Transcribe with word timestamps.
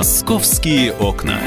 Московские 0.00 0.94
окна. 0.94 1.38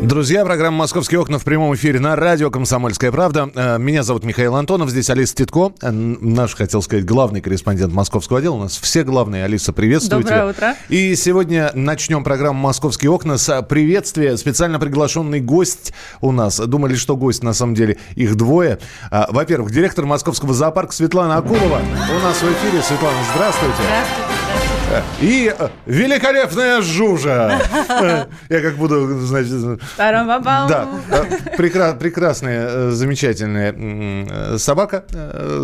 Друзья, 0.00 0.44
программа 0.44 0.76
«Московские 0.76 1.18
окна» 1.18 1.40
в 1.40 1.44
прямом 1.44 1.74
эфире 1.74 1.98
на 1.98 2.14
радио 2.14 2.52
«Комсомольская 2.52 3.10
правда». 3.10 3.50
Э, 3.52 3.78
Меня 3.78 4.04
зовут 4.04 4.22
Михаил 4.22 4.54
Антонов, 4.54 4.90
здесь 4.90 5.10
Алиса 5.10 5.34
Титко, 5.34 5.72
э, 5.82 5.90
наш, 5.90 6.54
хотел 6.54 6.82
сказать, 6.82 7.04
главный 7.04 7.40
корреспондент 7.40 7.92
московского 7.92 8.38
отдела. 8.38 8.54
У 8.54 8.60
нас 8.60 8.76
все 8.76 9.02
главные. 9.02 9.42
Алиса, 9.42 9.72
приветствую 9.72 10.22
Доброе 10.22 10.36
тебя. 10.36 10.46
утро. 10.50 10.76
И 10.88 11.16
сегодня 11.16 11.72
начнем 11.74 12.22
программу 12.22 12.60
«Московские 12.60 13.10
окна» 13.10 13.36
с 13.36 13.60
приветствия. 13.62 14.36
Специально 14.36 14.78
приглашенный 14.78 15.40
гость 15.40 15.92
у 16.20 16.30
нас. 16.30 16.60
Думали, 16.60 16.94
что 16.94 17.16
гость, 17.16 17.42
на 17.42 17.54
самом 17.54 17.74
деле, 17.74 17.96
их 18.14 18.36
двое. 18.36 18.78
А, 19.10 19.26
Во-первых, 19.32 19.72
директор 19.72 20.04
московского 20.06 20.54
зоопарка 20.54 20.92
Светлана 20.92 21.38
Акулова. 21.38 21.80
У 21.80 22.22
нас 22.24 22.36
в 22.36 22.44
эфире. 22.44 22.80
Светлана, 22.84 23.18
здравствуйте. 23.34 23.82
И 25.20 25.54
э, 25.56 25.68
великолепная 25.86 26.80
Жужа. 26.82 27.60
Я 28.48 28.60
как 28.60 28.74
буду, 28.76 29.18
значит... 29.20 29.78
Да, 29.96 30.88
прекра- 31.56 31.96
прекрасная, 31.98 32.66
э, 32.68 32.90
замечательная 32.90 33.74
э, 33.76 34.58
собака 34.58 35.04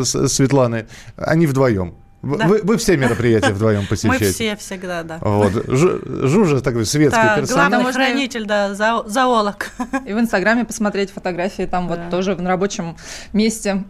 Светланы. 0.05 0.87
Они 1.17 1.47
вдвоем. 1.47 1.95
В- 2.23 2.37
Да. 2.37 2.47
Вы, 2.49 2.61
вы 2.63 2.77
все 2.77 2.99
мероприятия 2.99 3.51
вдвоем 3.53 3.81
Мы 3.83 3.87
посещаете? 3.87 4.31
все 4.33 4.57
всегда, 4.57 5.03
да. 5.05 5.19
Вот. 5.23 5.53
Жу- 5.53 6.27
Жужа 6.27 6.61
такой 6.61 6.85
светский 6.85 7.17
Да, 7.23 7.37
персонаж. 7.37 7.69
главный 7.71 7.85
Можно- 7.87 7.93
хранитель, 8.05 8.45
да, 8.45 8.73
зоо- 8.73 9.09
зоолог. 9.09 9.71
И 10.07 10.13
в 10.13 10.21
Инстаграме 10.21 10.67
посмотреть 10.67 11.11
фотографии, 11.13 11.63
там 11.65 11.89
Да. 11.89 11.95
вот 11.97 12.11
тоже 12.11 12.37
на 12.37 12.51
рабочем 12.51 12.97
месте 13.33 13.85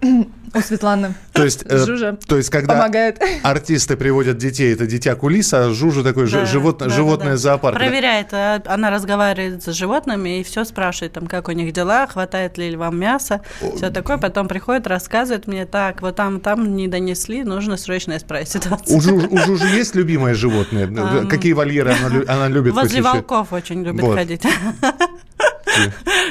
у 0.54 0.60
Светланы. 0.60 1.14
То 1.32 1.45
есть, 1.45 1.64
э, 1.66 1.78
Жужа 1.86 2.18
то 2.27 2.36
есть, 2.36 2.50
когда 2.50 2.74
помогает. 2.74 3.20
артисты 3.42 3.96
приводят 3.96 4.36
детей, 4.38 4.73
это 4.74 4.87
дитя 4.87 5.15
кулиса, 5.15 5.66
а 5.66 5.70
Жужа 5.70 6.02
такой 6.02 6.26
же- 6.26 6.40
Да, 6.40 6.46
живот- 6.46 6.79
да, 6.79 6.87
да, 6.87 6.90
животное 6.95 7.30
да. 7.32 7.37
зоопарк. 7.37 7.76
Проверяет, 7.76 8.29
а, 8.32 8.60
она 8.66 8.90
разговаривает 8.90 9.62
с 9.62 9.73
животными 9.73 10.40
и 10.40 10.42
все 10.42 10.65
спрашивает, 10.65 11.12
там, 11.12 11.26
как 11.26 11.48
у 11.48 11.52
них 11.52 11.73
дела, 11.73 12.07
хватает 12.07 12.59
ли 12.59 12.74
вам 12.76 12.98
мяса, 12.98 13.40
все 13.76 13.90
такое. 13.90 14.18
Потом 14.18 14.48
приходит, 14.48 14.87
рассказывает 14.87 15.46
мне, 15.46 15.66
так, 15.66 16.02
вот 16.02 16.16
там, 16.16 16.40
там 16.40 16.74
не 16.76 16.88
донесли, 16.88 17.45
нужно 17.45 17.76
срочно 17.76 18.16
исправить 18.16 18.48
ситуацию. 18.48 18.96
У, 18.96 19.01
Жу- 19.01 19.29
у 19.30 19.38
Жужи 19.38 19.66
есть 19.68 19.95
любимое 19.95 20.35
животное? 20.35 20.87
Ам. 20.98 21.29
Какие 21.29 21.52
вольеры 21.52 21.92
она, 21.92 22.09
лю- 22.09 22.24
она 22.29 22.48
любит 22.48 22.74
Возле 22.74 23.02
посещать? 23.02 23.14
волков 23.29 23.52
очень 23.52 23.82
любит 23.82 24.04
ходить. 24.14 24.42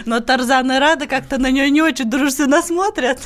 Но 0.05 0.19
Тарзан 0.19 0.71
и 0.71 0.79
Рада 0.79 1.07
как-то 1.07 1.37
на 1.37 1.51
нее 1.51 1.69
не 1.69 1.81
очень 1.81 2.09
дружественно 2.09 2.61
смотрят. 2.61 3.19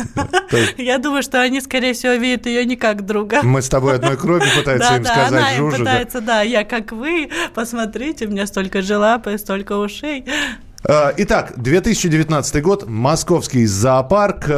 Я 0.78 0.98
думаю, 0.98 1.24
что 1.24 1.42
они, 1.42 1.62
скорее 1.62 1.94
всего, 1.94 2.14
видят 2.14 2.46
ее 2.46 2.66
не 2.66 2.76
как 2.76 3.06
друга. 3.06 3.40
Мы 3.44 3.62
с 3.62 3.70
тобой 3.70 3.96
одной 3.96 4.18
крови 4.18 4.46
пытается 4.58 4.90
Да, 4.90 4.98
им 4.98 5.04
да, 5.04 5.12
сказать 5.12 5.32
она 5.32 5.56
им 5.56 5.70
да. 5.70 5.78
пытается, 5.78 6.22
да, 6.22 6.42
я 6.42 6.64
как 6.64 6.92
вы, 6.92 7.30
посмотрите, 7.54 8.26
у 8.28 8.30
меня 8.30 8.48
столько 8.48 8.82
же 8.82 8.98
лап 8.98 9.28
и 9.28 9.38
столько 9.38 9.78
ушей. 9.78 10.26
Э, 10.88 11.14
Итак, 11.18 11.54
2019 11.58 12.62
год, 12.62 12.88
московский 12.88 13.66
зоопарк. 13.66 14.50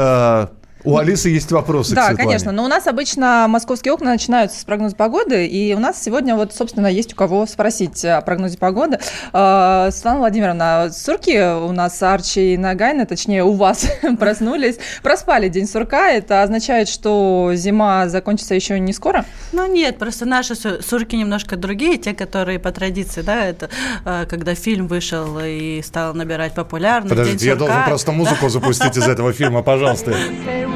У 0.86 0.98
Алисы 0.98 1.30
есть 1.30 1.52
вопросы 1.52 1.96
Да, 1.96 2.14
конечно. 2.14 2.52
Но 2.52 2.64
у 2.64 2.68
нас 2.68 2.86
обычно 2.86 3.48
московские 3.50 3.94
окна 3.94 4.12
начинаются 4.12 4.60
с 4.60 4.64
прогноза 4.64 4.96
погоды, 4.96 5.48
и 5.48 5.74
у 5.74 5.80
нас 5.80 6.02
сегодня 6.02 6.36
вот, 6.36 6.54
собственно, 6.54 6.88
есть 6.88 7.14
у 7.14 7.16
кого 7.16 7.46
спросить 7.48 8.06
о 8.06 8.22
прогнозе 8.22 8.60
погоды. 8.60 9.00
Э, 9.34 9.90
Светлана 9.92 10.20
Владимировна, 10.20 10.92
сурки 10.94 11.40
у 11.40 11.72
нас 11.72 12.02
Арчи 12.04 12.54
и 12.54 12.58
Нагайна, 12.58 13.08
точнее, 13.08 13.44
у 13.44 13.54
вас 13.54 13.88
проснулись, 14.20 14.78
проспали 15.02 15.50
день 15.50 15.68
сурка. 15.68 16.12
Это 16.12 16.44
означает, 16.44 16.88
что 16.88 17.52
зима 17.56 18.08
закончится 18.08 18.54
еще 18.54 18.80
не 18.80 18.94
скоро? 18.94 19.26
Ну 19.54 19.66
нет, 19.66 19.98
просто 19.98 20.26
наши 20.26 20.54
су- 20.54 20.84
сурки 20.84 21.18
немножко 21.18 21.56
другие, 21.56 21.98
те, 21.98 22.14
которые 22.14 22.60
по 22.60 22.72
традиции, 22.72 23.22
да, 23.22 23.44
это 23.44 23.70
э, 24.06 24.26
когда 24.30 24.54
фильм 24.54 24.88
вышел 24.88 25.40
и 25.44 25.82
стал 25.82 26.14
набирать 26.14 26.54
популярность. 26.54 27.10
Подождите, 27.10 27.40
День 27.40 27.48
я 27.48 27.54
сурка. 27.56 27.66
должен 27.66 27.86
просто 27.88 28.12
музыку 28.12 28.50
запустить 28.50 28.98
из 28.98 29.08
этого 29.08 29.34
фильма, 29.34 29.64
пожалуйста. 29.64 30.16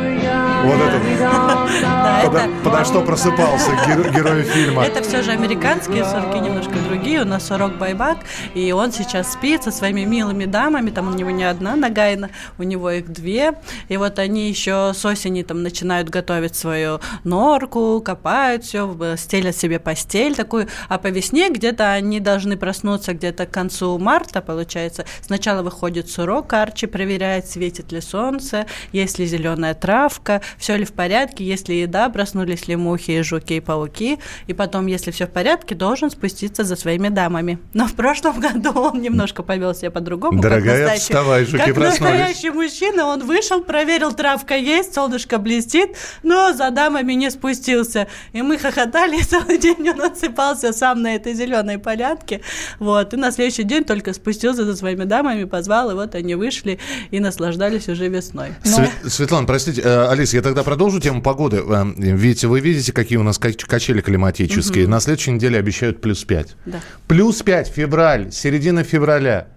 Вот 0.63 0.75
это. 0.75 2.49
Подо, 2.63 2.85
что 2.85 3.01
просыпался 3.01 3.71
геро- 3.71 4.11
герой 4.15 4.43
фильма. 4.43 4.83
Это 4.83 5.01
все 5.01 5.21
же 5.21 5.31
американские 5.31 6.03
сурки, 6.05 6.39
немножко 6.39 6.73
другие. 6.87 7.21
У 7.21 7.25
нас 7.25 7.47
сурок 7.47 7.77
Байбак, 7.77 8.17
и 8.53 8.71
он 8.71 8.91
сейчас 8.91 9.33
спит 9.33 9.63
со 9.63 9.71
своими 9.71 10.01
милыми 10.01 10.45
дамами. 10.45 10.89
Там 10.89 11.07
у 11.07 11.13
него 11.13 11.29
не 11.29 11.43
одна 11.43 11.75
нагайна, 11.75 12.29
у 12.57 12.63
него 12.63 12.91
их 12.91 13.11
две. 13.11 13.53
И 13.87 13.97
вот 13.97 14.19
они 14.19 14.49
еще 14.49 14.91
с 14.93 15.05
осени 15.05 15.43
там 15.43 15.63
начинают 15.63 16.09
готовить 16.09 16.55
свою 16.55 16.99
норку, 17.23 18.01
копают 18.01 18.63
все, 18.63 18.95
стелят 19.17 19.55
себе 19.55 19.79
постель 19.79 20.35
такую. 20.35 20.67
А 20.89 20.97
по 20.97 21.07
весне 21.07 21.49
где-то 21.49 21.93
они 21.93 22.19
должны 22.19 22.57
проснуться 22.57 23.13
где-то 23.13 23.45
к 23.45 23.51
концу 23.51 23.97
марта, 23.97 24.41
получается. 24.41 25.05
Сначала 25.21 25.63
выходит 25.63 26.09
сурок, 26.09 26.51
Арчи 26.53 26.85
проверяет, 26.85 27.47
светит 27.49 27.91
ли 27.91 28.01
солнце, 28.01 28.65
есть 28.91 29.19
ли 29.19 29.25
зеленая 29.25 29.73
травка, 29.73 30.41
все 30.57 30.75
ли 30.75 30.85
в 30.85 30.93
порядке, 30.93 31.43
есть 31.43 31.69
ли 31.69 31.81
еда, 31.81 32.09
проснулись 32.09 32.67
ли 32.67 32.75
мухи, 32.75 33.11
и 33.11 33.21
жуки 33.21 33.53
и 33.53 33.59
пауки. 33.59 34.19
И 34.47 34.53
потом, 34.53 34.87
если 34.87 35.11
все 35.11 35.27
в 35.27 35.31
порядке, 35.31 35.75
должен 35.75 36.09
спуститься 36.09 36.63
за 36.63 36.75
своими 36.75 37.09
дамами. 37.09 37.59
Но 37.73 37.87
в 37.87 37.93
прошлом 37.93 38.39
году 38.41 38.71
он 38.71 39.01
немножко 39.01 39.43
повел 39.43 39.73
себя 39.75 39.91
по-другому. 39.91 40.41
как 40.41 40.51
Дорогая, 40.51 40.79
настоящий- 40.83 41.03
вставай, 41.03 41.45
жуки 41.45 41.63
как 41.65 41.75
проснулись. 41.75 41.99
настоящий 42.19 42.49
мужчина, 42.49 43.05
он 43.05 43.25
вышел, 43.25 43.61
проверил, 43.63 44.11
травка 44.13 44.55
есть, 44.55 44.93
солнышко 44.93 45.37
блестит, 45.37 45.95
но 46.23 46.53
за 46.53 46.71
дамами 46.71 47.13
не 47.13 47.29
спустился. 47.31 48.07
И 48.33 48.41
мы 48.41 48.57
хохотали, 48.57 49.19
и 49.19 49.23
целый 49.23 49.57
день 49.57 49.89
он 49.89 50.01
отсыпался 50.01 50.73
сам 50.73 51.01
на 51.01 51.15
этой 51.15 51.33
зеленой 51.33 51.77
полянке. 51.79 52.41
Вот. 52.79 53.13
И 53.13 53.17
на 53.17 53.31
следующий 53.31 53.63
день 53.63 53.83
только 53.83 54.13
спустился 54.13 54.65
за 54.65 54.75
своими 54.75 55.03
дамами, 55.03 55.43
позвал, 55.45 55.91
и 55.91 55.93
вот 55.93 56.15
они 56.15 56.35
вышли 56.35 56.79
и 57.11 57.19
наслаждались 57.19 57.87
уже 57.89 58.07
весной. 58.07 58.49
Свет- 58.63 58.91
Светлана, 59.07 59.45
простите, 59.47 59.81
э, 59.83 60.07
Алис, 60.09 60.33
я 60.33 60.38
тогда 60.41 60.63
продолжу 60.63 60.99
тему 60.99 61.21
погоды. 61.21 61.63
Э, 61.67 61.85
Ведь 61.97 62.43
вы 62.43 62.59
видите, 62.59 62.91
какие 62.93 63.17
у 63.17 63.23
нас 63.23 63.37
кач- 63.39 63.65
качели 63.65 64.01
климатические. 64.01 64.87
На 64.87 64.99
следующей 64.99 65.31
неделе 65.31 65.57
обещают 65.59 66.01
плюс 66.01 66.23
5. 66.23 66.55
Да. 66.65 66.79
Плюс 67.07 67.41
5, 67.41 67.67
февраль, 67.69 68.31
середина 68.31 68.83
февраля. 68.83 69.47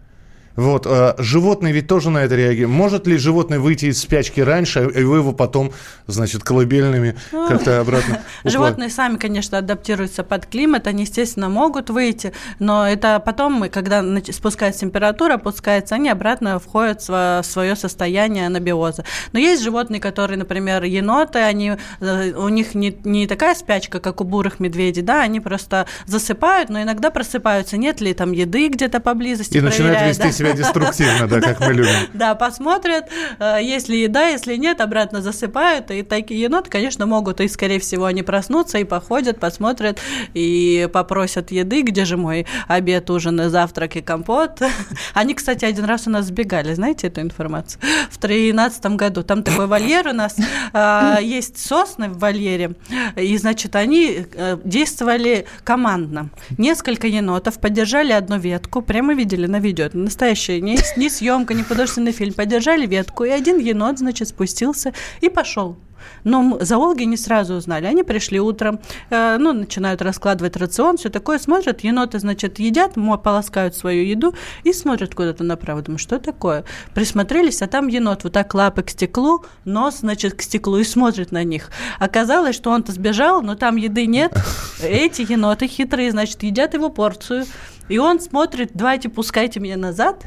Вот, 0.57 0.87
э, 0.87 1.15
животные 1.19 1.73
ведь 1.73 1.87
тоже 1.87 2.11
на 2.11 2.19
это 2.19 2.37
реагируют. 2.37 2.77
Может 2.77 3.07
ли 3.07 3.17
животное 3.17 3.59
выйти 3.59 3.87
из 3.87 4.01
спячки 4.01 4.41
раньше, 4.41 4.81
и 4.95 5.03
вы 5.03 5.19
его 5.19 5.33
потом, 5.33 5.73
значит, 6.07 6.43
колыбельными 6.43 7.17
как-то 7.31 7.81
обратно... 7.81 8.21
Животные 8.45 8.91
сами, 8.91 9.17
конечно, 9.17 9.59
адаптируются 9.59 10.25
под 10.25 10.47
климат, 10.47 10.87
они, 10.87 11.05
естественно, 11.05 11.49
могут 11.49 11.91
выйти, 11.91 12.33
но 12.59 12.87
это 12.87 13.21
потом, 13.25 13.69
когда 13.71 14.05
спускается 14.31 14.81
температура, 14.81 15.35
опускается, 15.35 15.95
они 15.95 16.11
обратно 16.11 16.59
входят 16.59 17.01
в 17.01 17.09
сво- 17.09 17.43
в 17.43 17.47
свое 17.47 17.75
состояние 17.77 18.47
анабиоза. 18.47 19.05
Но 19.33 19.39
есть 19.39 19.63
животные, 19.63 20.01
которые, 20.01 20.39
например, 20.39 20.83
еноты, 20.85 21.39
они, 21.39 21.77
э, 22.01 22.33
у 22.33 22.49
них 22.49 22.75
не, 22.75 22.97
не 23.05 23.27
такая 23.27 23.55
спячка, 23.55 24.01
как 24.01 24.21
у 24.21 24.25
бурых 24.25 24.61
медведей, 24.61 25.03
да, 25.03 25.23
они 25.23 25.41
просто 25.41 25.87
засыпают, 26.07 26.69
но 26.69 26.83
иногда 26.83 27.11
просыпаются, 27.11 27.77
нет 27.77 28.01
ли 28.01 28.13
там 28.13 28.33
еды 28.33 28.69
где-то 28.69 29.01
поблизости, 29.01 29.57
И 29.57 29.61
начинают 29.61 30.19
вести 30.19 30.42
да. 30.42 30.42
Себя 30.43 30.53
деструктивно, 30.53 31.27
да, 31.29 31.41
как 31.41 31.61
мы 31.61 31.73
любим. 31.73 31.91
Да, 32.13 32.35
посмотрят, 32.35 33.09
э, 33.39 33.59
есть 33.63 33.89
ли 33.89 34.03
еда, 34.03 34.27
если 34.29 34.57
нет, 34.57 34.81
обратно 34.81 35.23
засыпают. 35.23 35.91
И 35.91 36.03
такие 36.03 36.41
еноты, 36.41 36.71
конечно, 36.71 37.07
могут, 37.07 37.41
и, 37.41 37.49
скорее 37.49 37.81
всего, 37.81 38.05
они 38.05 38.23
проснутся 38.23 38.79
и 38.79 38.85
походят, 38.85 39.41
посмотрят 39.41 40.01
и 40.35 40.89
попросят 40.93 41.51
еды, 41.51 41.83
где 41.83 42.05
же 42.05 42.17
мой 42.17 42.47
обед, 42.69 43.09
ужин, 43.11 43.41
и 43.41 43.49
завтрак 43.49 43.97
и 43.97 44.03
компот. 44.03 44.61
Они, 45.15 45.35
кстати, 45.35 45.65
один 45.65 45.85
раз 45.85 46.07
у 46.07 46.11
нас 46.11 46.27
сбегали, 46.27 46.75
знаете 46.75 47.09
эту 47.09 47.21
информацию? 47.21 47.81
В 48.11 48.19
тринадцатом 48.19 48.97
году. 48.97 49.23
Там 49.23 49.43
такой 49.43 49.67
вольер 49.67 50.09
у 50.09 50.13
нас, 50.13 50.37
а, 50.73 51.19
есть 51.21 51.59
сосны 51.59 52.09
в 52.09 52.19
вольере, 52.19 52.75
и, 53.17 53.37
значит, 53.37 53.77
они 53.77 54.27
э, 54.35 54.59
действовали 54.65 55.47
командно. 55.65 56.31
Несколько 56.59 57.07
енотов 57.07 57.61
поддержали 57.61 58.13
одну 58.13 58.39
ветку, 58.39 58.83
прямо 58.83 59.15
видели 59.15 59.47
на 59.47 59.59
видео, 59.59 59.87
это 59.87 59.99
настоящая, 60.33 60.61
не, 60.61 60.79
не 60.97 61.11
съемка, 61.11 61.55
не 61.55 61.63
художественный 61.63 62.13
фильм, 62.13 62.35
поддержали 62.35 62.87
ветку, 62.87 63.25
и 63.25 63.31
один 63.31 63.59
енот, 63.59 63.99
значит, 63.99 64.29
спустился 64.29 64.93
и 65.21 65.29
пошел. 65.29 65.77
Но 66.25 66.59
зоологи 66.61 67.05
не 67.05 67.17
сразу 67.17 67.55
узнали. 67.55 67.87
Они 67.87 68.03
пришли 68.03 68.41
утром, 68.41 68.81
э, 69.11 69.37
ну, 69.39 69.53
начинают 69.53 70.03
раскладывать 70.03 70.57
рацион, 70.57 70.97
все 70.97 71.11
такое, 71.11 71.39
смотрят, 71.39 71.85
еноты, 71.85 72.19
значит, 72.19 72.59
едят, 72.59 72.95
полоскают 73.23 73.77
свою 73.77 74.05
еду 74.05 74.35
и 74.65 74.73
смотрят 74.73 75.15
куда-то 75.15 75.45
направо. 75.45 75.83
Думаю, 75.83 75.99
что 75.99 76.19
такое? 76.19 76.65
Присмотрелись, 76.95 77.63
а 77.63 77.69
там 77.69 77.87
енот 77.87 78.25
вот 78.25 78.33
так 78.33 78.53
лапы 78.55 78.83
к 78.83 78.91
стеклу, 78.91 79.45
нос, 79.65 79.99
значит, 80.01 80.35
к 80.35 80.43
стеклу 80.43 80.79
и 80.79 80.85
смотрит 80.85 81.31
на 81.31 81.45
них. 81.45 81.71
Оказалось, 82.01 82.57
что 82.57 82.71
он-то 82.71 82.91
сбежал, 82.93 83.43
но 83.43 83.55
там 83.55 83.77
еды 83.77 84.07
нет. 84.07 84.33
Эти 84.83 85.23
еноты 85.31 85.69
хитрые, 85.69 86.11
значит, 86.11 86.43
едят 86.43 86.75
его 86.75 86.89
порцию. 86.89 87.45
И 87.89 87.99
он 87.99 88.21
смотрит, 88.21 88.71
давайте 88.75 89.09
пускайте 89.09 89.61
меня 89.61 89.77
назад. 89.77 90.25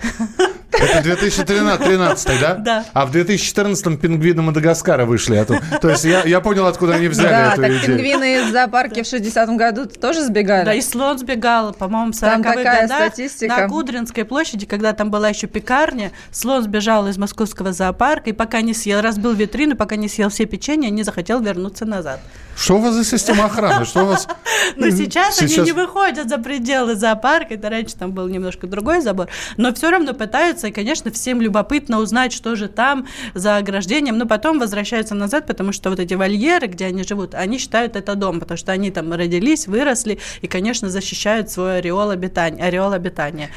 Это 0.72 1.02
2013, 1.04 2.40
да? 2.42 2.56
Да. 2.56 2.86
А 2.94 3.06
в 3.06 3.16
2014-м 3.16 3.98
пингвины 3.98 4.42
Мадагаскара 4.42 5.06
вышли. 5.06 5.36
А 5.38 5.46
то, 5.46 5.60
то 5.82 5.90
есть 5.90 6.04
я, 6.04 6.24
я 6.24 6.42
понял, 6.42 6.68
откуда 6.68 6.96
они 6.96 7.08
взяли 7.08 7.30
Да, 7.30 7.54
эту 7.54 7.62
так 7.62 7.72
идею. 7.72 7.86
пингвины 7.98 8.42
из 8.44 8.52
зоопарки 8.52 9.02
в 9.02 9.06
60-м 9.06 9.56
году 9.58 9.86
тоже 9.86 10.22
сбегали. 10.24 10.66
Да, 10.66 10.74
и 10.74 10.82
слон 10.82 11.18
сбегал, 11.18 11.74
по-моему, 11.74 12.12
в 12.12 12.16
40 12.16 12.34
Там 12.34 12.44
такая 12.44 12.82
годах 12.82 13.08
статистика. 13.08 13.58
на 13.62 13.68
Кудринской 13.70 14.26
площади, 14.26 14.66
когда 14.66 14.92
там 14.94 15.10
была 15.10 15.30
еще 15.30 15.48
пекарня, 15.48 16.12
слон 16.32 16.62
сбежал 16.64 17.08
из 17.08 17.18
московского 17.18 17.72
зоопарка 17.72 18.32
и 18.32 18.34
пока 18.34 18.62
не 18.62 18.74
съел, 18.74 19.02
разбил 19.02 19.32
витрину, 19.34 19.76
пока 19.78 19.96
не 19.96 20.10
съел 20.10 20.30
все 20.30 20.46
печенье, 20.46 20.90
не 20.92 21.04
захотел 21.04 21.40
вернуться 21.40 21.86
назад. 21.86 22.20
Что 22.56 22.76
у 22.76 22.80
вас 22.80 22.94
за 22.94 23.04
система 23.04 23.46
охраны? 23.46 23.86
Что 23.86 24.04
у 24.04 24.08
вас... 24.08 24.28
Но 24.76 24.90
сейчас, 24.90 25.42
они 25.42 25.58
не 25.58 25.72
выходят 25.72 26.30
за 26.30 26.38
пределы 26.38 26.96
зоопарка, 26.96 27.54
это 27.56 27.70
раньше 27.70 27.96
там 27.96 28.12
был 28.12 28.28
немножко 28.28 28.68
другой 28.68 29.02
забор, 29.02 29.28
но 29.58 29.74
все 29.74 29.90
равно 29.90 30.14
пытаются, 30.14 30.68
и, 30.68 30.72
конечно, 30.72 31.12
всем 31.12 31.42
любопытно 31.42 32.00
узнать, 32.00 32.34
что 32.34 32.56
же 32.56 32.68
там 32.68 33.08
за 33.34 33.58
ограждением, 33.58 34.18
но 34.18 34.26
потом 34.26 34.60
возвращаются 34.60 35.16
назад, 35.16 35.46
потому 35.48 35.72
что 35.72 35.90
вот 35.90 36.00
эти 36.00 36.14
вольеры, 36.14 36.68
где 36.68 36.86
они 36.86 37.04
живут, 37.04 37.36
они 37.36 37.58
считают 37.58 37.96
это 37.96 38.16
дом, 38.16 38.40
потому 38.40 38.58
что 38.58 38.72
они 38.72 38.92
там 38.92 39.14
родились, 39.14 39.68
выросли 39.68 40.20
и, 40.42 40.48
конечно, 40.48 40.90
защищают 40.90 41.50
свой 41.50 41.78
ореол 41.78 42.10
обитания. 42.10 42.64
Ореол 42.64 42.94
обитания. 42.94 43.50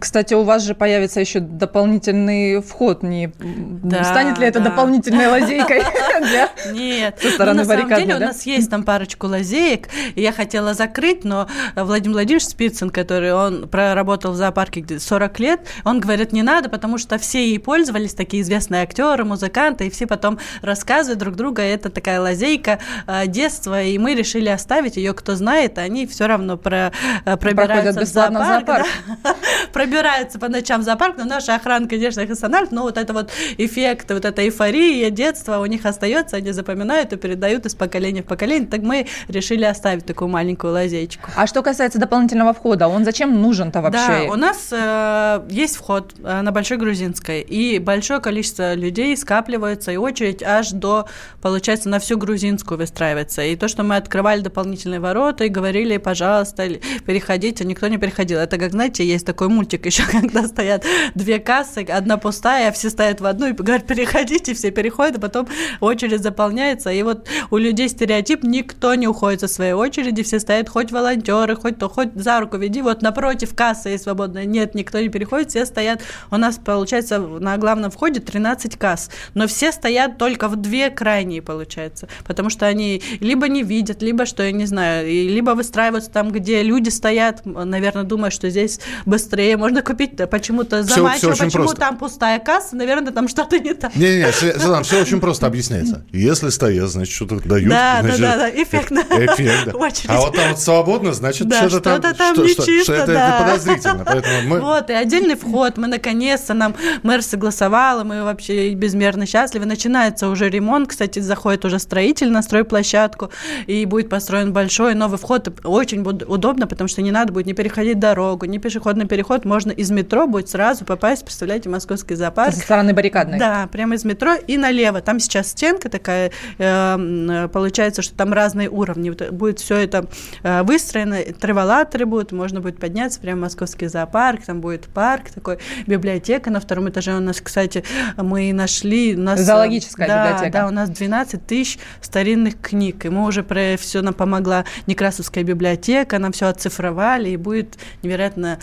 Кстати, 0.00 0.32
у 0.32 0.42
вас 0.42 0.62
же 0.62 0.74
появится 0.74 1.20
еще 1.20 1.40
дополнительный 1.40 2.62
вход. 2.62 3.02
Не... 3.02 3.30
Да, 3.38 4.04
Станет 4.04 4.38
ли 4.38 4.46
это 4.46 4.60
да. 4.60 4.70
дополнительной 4.70 5.26
лазейкой 5.26 5.82
для 6.20 6.48
Нет, 6.72 7.18
Со 7.20 7.30
стороны 7.30 7.62
ну, 7.62 7.68
на 7.68 7.76
самом 7.76 7.94
деле 7.96 8.14
да? 8.14 8.16
у 8.16 8.20
нас 8.28 8.46
есть 8.46 8.70
там 8.70 8.84
парочку 8.84 9.26
лазеек, 9.26 9.88
я 10.16 10.32
хотела 10.32 10.72
закрыть, 10.72 11.24
но 11.24 11.46
Владимир 11.76 12.14
Владимирович 12.14 12.46
Спицын, 12.46 12.88
который 12.88 13.34
он 13.34 13.68
проработал 13.68 14.32
в 14.32 14.36
зоопарке 14.36 14.80
где 14.80 14.98
40 14.98 15.40
лет, 15.40 15.60
он 15.84 16.00
говорит, 16.00 16.32
не 16.32 16.42
надо, 16.42 16.70
потому 16.70 16.96
что 16.96 17.18
все 17.18 17.46
ей 17.46 17.58
пользовались, 17.58 18.14
такие 18.14 18.42
известные 18.42 18.84
актеры, 18.84 19.24
музыканты, 19.24 19.88
и 19.88 19.90
все 19.90 20.06
потом 20.06 20.38
рассказывают 20.62 21.18
друг 21.18 21.36
друга, 21.36 21.62
это 21.62 21.90
такая 21.90 22.18
лазейка 22.18 22.78
э, 23.06 23.26
детства, 23.26 23.82
и 23.82 23.98
мы 23.98 24.14
решили 24.14 24.48
оставить 24.48 24.96
ее, 24.96 25.12
кто 25.12 25.36
знает, 25.36 25.76
они 25.76 26.06
все 26.06 26.26
равно 26.26 26.56
про, 26.56 26.92
э, 27.26 27.36
пробираются 27.36 28.00
в 28.00 28.04
зоопарк, 28.06 28.86
да. 29.22 29.34
пробираются 29.82 30.38
по 30.38 30.48
ночам 30.48 30.80
в 30.80 30.84
зоопарк, 30.84 31.16
но 31.18 31.24
наша 31.24 31.56
охрана, 31.56 31.88
конечно, 31.88 32.20
их 32.20 32.30
останавливает, 32.30 32.72
но 32.72 32.82
вот 32.82 32.96
это 32.96 33.12
вот 33.12 33.30
эффект, 33.58 34.10
вот 34.12 34.24
эта 34.24 34.44
эйфория 34.44 35.10
детства 35.10 35.58
у 35.58 35.66
них 35.66 35.84
остается, 35.84 36.36
они 36.36 36.52
запоминают 36.52 37.12
и 37.12 37.16
передают 37.16 37.66
из 37.66 37.74
поколения 37.74 38.22
в 38.22 38.26
поколение, 38.26 38.68
так 38.68 38.82
мы 38.82 39.08
решили 39.26 39.64
оставить 39.64 40.06
такую 40.06 40.28
маленькую 40.28 40.72
лазейку. 40.72 41.28
А 41.34 41.48
что 41.48 41.62
касается 41.62 41.98
дополнительного 41.98 42.52
входа, 42.52 42.86
он 42.86 43.04
зачем 43.04 43.42
нужен-то 43.42 43.80
вообще? 43.80 44.26
Да, 44.26 44.32
у 44.32 44.36
нас 44.36 44.68
э, 44.70 45.48
есть 45.50 45.76
вход 45.76 46.14
э, 46.22 46.42
на 46.42 46.52
Большой 46.52 46.76
Грузинской, 46.76 47.40
и 47.40 47.80
большое 47.80 48.20
количество 48.20 48.74
людей 48.74 49.16
скапливается, 49.16 49.90
и 49.90 49.96
очередь 49.96 50.44
аж 50.44 50.70
до, 50.70 51.08
получается, 51.40 51.88
на 51.88 51.98
всю 51.98 52.18
Грузинскую 52.18 52.78
выстраивается. 52.78 53.42
И 53.42 53.56
то, 53.56 53.66
что 53.66 53.82
мы 53.82 53.96
открывали 53.96 54.42
дополнительные 54.42 55.00
ворота 55.00 55.44
и 55.44 55.48
говорили, 55.48 55.96
пожалуйста, 55.96 56.68
переходите, 57.04 57.64
никто 57.64 57.88
не 57.88 57.98
переходил. 57.98 58.38
Это, 58.38 58.58
как, 58.58 58.70
знаете, 58.70 59.04
есть 59.04 59.26
такой 59.26 59.48
мультик 59.48 59.71
еще, 59.86 60.04
когда 60.10 60.46
стоят 60.46 60.84
две 61.14 61.38
кассы, 61.38 61.86
одна 61.88 62.16
пустая, 62.16 62.72
все 62.72 62.90
стоят 62.90 63.20
в 63.20 63.26
одну 63.26 63.48
и 63.48 63.52
говорят, 63.52 63.86
переходите, 63.86 64.54
все 64.54 64.70
переходят, 64.70 65.16
а 65.16 65.20
потом 65.20 65.48
очередь 65.80 66.22
заполняется. 66.22 66.90
И 66.90 67.02
вот 67.02 67.28
у 67.50 67.56
людей 67.56 67.88
стереотип, 67.88 68.42
никто 68.42 68.94
не 68.94 69.08
уходит 69.08 69.40
со 69.40 69.48
своей 69.48 69.72
очереди, 69.72 70.22
все 70.22 70.40
стоят, 70.40 70.68
хоть 70.68 70.92
волонтеры, 70.92 71.56
хоть 71.56 71.78
то, 71.78 71.88
хоть 71.88 72.14
за 72.14 72.40
руку 72.40 72.56
веди, 72.56 72.82
вот 72.82 73.02
напротив 73.02 73.54
кассы 73.54 73.90
есть 73.90 74.04
свободная. 74.04 74.44
Нет, 74.44 74.74
никто 74.74 75.00
не 75.00 75.08
переходит, 75.08 75.50
все 75.50 75.66
стоят. 75.66 76.02
У 76.30 76.36
нас, 76.36 76.58
получается, 76.58 77.18
на 77.18 77.56
главном 77.56 77.90
входе 77.90 78.20
13 78.20 78.76
касс, 78.76 79.10
но 79.34 79.46
все 79.46 79.72
стоят 79.72 80.18
только 80.18 80.48
в 80.48 80.56
две 80.56 80.90
крайние, 80.90 81.42
получается, 81.42 82.08
потому 82.24 82.50
что 82.50 82.66
они 82.66 83.02
либо 83.20 83.48
не 83.48 83.62
видят, 83.62 84.02
либо, 84.02 84.26
что 84.26 84.42
я 84.42 84.52
не 84.52 84.66
знаю, 84.66 85.08
и 85.08 85.28
либо 85.28 85.50
выстраиваются 85.50 86.10
там, 86.10 86.30
где 86.30 86.62
люди 86.62 86.88
стоят, 86.88 87.44
наверное, 87.44 88.04
думая, 88.04 88.30
что 88.30 88.50
здесь 88.50 88.80
быстрее 89.06 89.56
можно 89.62 89.80
купить, 89.82 90.16
да, 90.16 90.26
почему-то 90.26 90.82
Всё- 90.82 90.94
заманчиво, 90.96 91.18
всё 91.18 91.30
очень 91.30 91.44
почему 91.44 91.62
просто. 91.64 91.80
там 91.80 91.96
пустая 91.96 92.38
касса, 92.40 92.74
наверное, 92.74 93.12
там 93.12 93.28
что-то 93.28 93.58
не 93.60 93.74
так. 93.74 93.94
Не-не-не, 93.94 94.32
Светлана, 94.32 94.82
все 94.82 95.00
очень 95.00 95.20
просто 95.20 95.46
объясняется. 95.46 96.04
Если 96.10 96.48
стоят, 96.48 96.88
значит, 96.90 97.14
что-то 97.14 97.36
дают. 97.48 97.68
Да, 97.68 97.98
да, 97.98 98.02
значит, 98.02 98.20
да, 98.20 98.36
да, 98.36 98.50
эффектно. 98.50 99.04
э- 99.08 99.26
Эффект, 99.26 99.66
да. 99.66 99.72
Очередь. 99.78 100.10
А 100.10 100.20
вот 100.20 100.34
там 100.34 100.50
вот 100.50 100.60
свободно, 100.60 101.12
значит, 101.12 101.46
Да, 101.48 101.68
что-то 101.68 101.80
там, 101.80 102.02
что-то 102.02 102.18
там 102.18 102.34
что- 102.34 102.48
что- 102.48 102.62
нечисто, 102.62 102.82
что 102.82 102.94
это, 102.94 103.12
да. 103.12 103.28
это 103.38 103.44
подозрительно. 103.44 104.04
Поэтому 104.04 104.42
мы... 104.48 104.60
Вот, 104.72 104.90
и 104.90 104.92
отдельный 104.94 105.36
вход. 105.36 105.76
Мы 105.76 105.86
наконец-то, 105.86 106.54
нам 106.54 106.74
мэр 107.04 107.22
согласовала, 107.22 108.02
мы 108.04 108.24
вообще 108.24 108.74
безмерно 108.74 109.26
счастливы. 109.26 109.66
Начинается 109.66 110.28
уже 110.28 110.48
ремонт, 110.50 110.88
кстати, 110.88 111.20
заходит 111.20 111.64
уже 111.64 111.78
строитель 111.78 112.30
на 112.30 112.42
стройплощадку, 112.42 113.30
и 113.66 113.84
будет 113.86 114.08
построен 114.08 114.52
большой 114.52 114.94
новый 114.94 115.18
вход. 115.18 115.48
Очень 115.64 116.02
будет 116.02 116.28
удобно, 116.28 116.66
потому 116.66 116.88
что 116.88 117.00
не 117.02 117.10
надо 117.12 117.32
будет 117.32 117.46
не 117.46 117.52
переходить 117.54 117.98
дорогу, 118.00 118.46
не 118.46 118.58
пешеходный 118.58 119.06
переход. 119.06 119.44
Можно 119.52 119.72
из 119.72 119.90
метро 119.90 120.26
будет 120.26 120.48
сразу 120.48 120.86
попасть, 120.86 121.26
представляете, 121.26 121.68
в 121.68 121.72
московский 121.72 122.14
зоопарк. 122.14 122.54
Со 122.54 122.60
стороны 122.60 122.94
баррикадной. 122.94 123.38
Да, 123.38 123.68
прямо 123.70 123.96
из 123.96 124.04
метро 124.06 124.32
и 124.32 124.56
налево. 124.56 125.02
Там 125.02 125.20
сейчас 125.20 125.48
стенка 125.48 125.90
такая, 125.90 126.30
э, 126.56 127.48
получается, 127.52 128.00
что 128.00 128.14
там 128.14 128.32
разные 128.32 128.70
уровни. 128.70 129.10
Вот 129.10 129.30
Будет 129.30 129.60
все 129.60 129.76
это 129.76 130.06
э, 130.42 130.62
выстроено, 130.62 131.18
траволаторы 131.38 132.06
будут, 132.06 132.32
можно 132.32 132.62
будет 132.62 132.80
подняться 132.80 133.20
прямо 133.20 133.40
в 133.40 133.42
московский 133.42 133.88
зоопарк, 133.88 134.42
там 134.46 134.62
будет 134.62 134.86
парк 134.86 135.28
такой, 135.34 135.58
библиотека 135.86 136.50
на 136.50 136.58
втором 136.58 136.88
этаже 136.88 137.14
у 137.14 137.20
нас, 137.20 137.38
кстати, 137.42 137.84
мы 138.16 138.54
нашли... 138.54 139.14
У 139.14 139.20
нас, 139.20 139.40
э, 139.40 139.42
Зоологическая 139.42 140.08
да, 140.08 140.32
библиотека. 140.32 140.60
Да, 140.60 140.66
у 140.66 140.70
нас 140.70 140.88
12 140.88 141.46
тысяч 141.46 141.78
старинных 142.00 142.58
книг, 142.58 143.04
и 143.04 143.10
мы 143.10 143.26
уже 143.26 143.42
про 143.42 143.76
все 143.76 144.00
нам 144.00 144.14
помогла 144.14 144.64
Некрасовская 144.86 145.44
библиотека, 145.44 146.18
нам 146.18 146.32
все 146.32 146.46
оцифровали, 146.46 147.28
и 147.28 147.36
будет 147.36 147.76
невероятно 148.02 148.58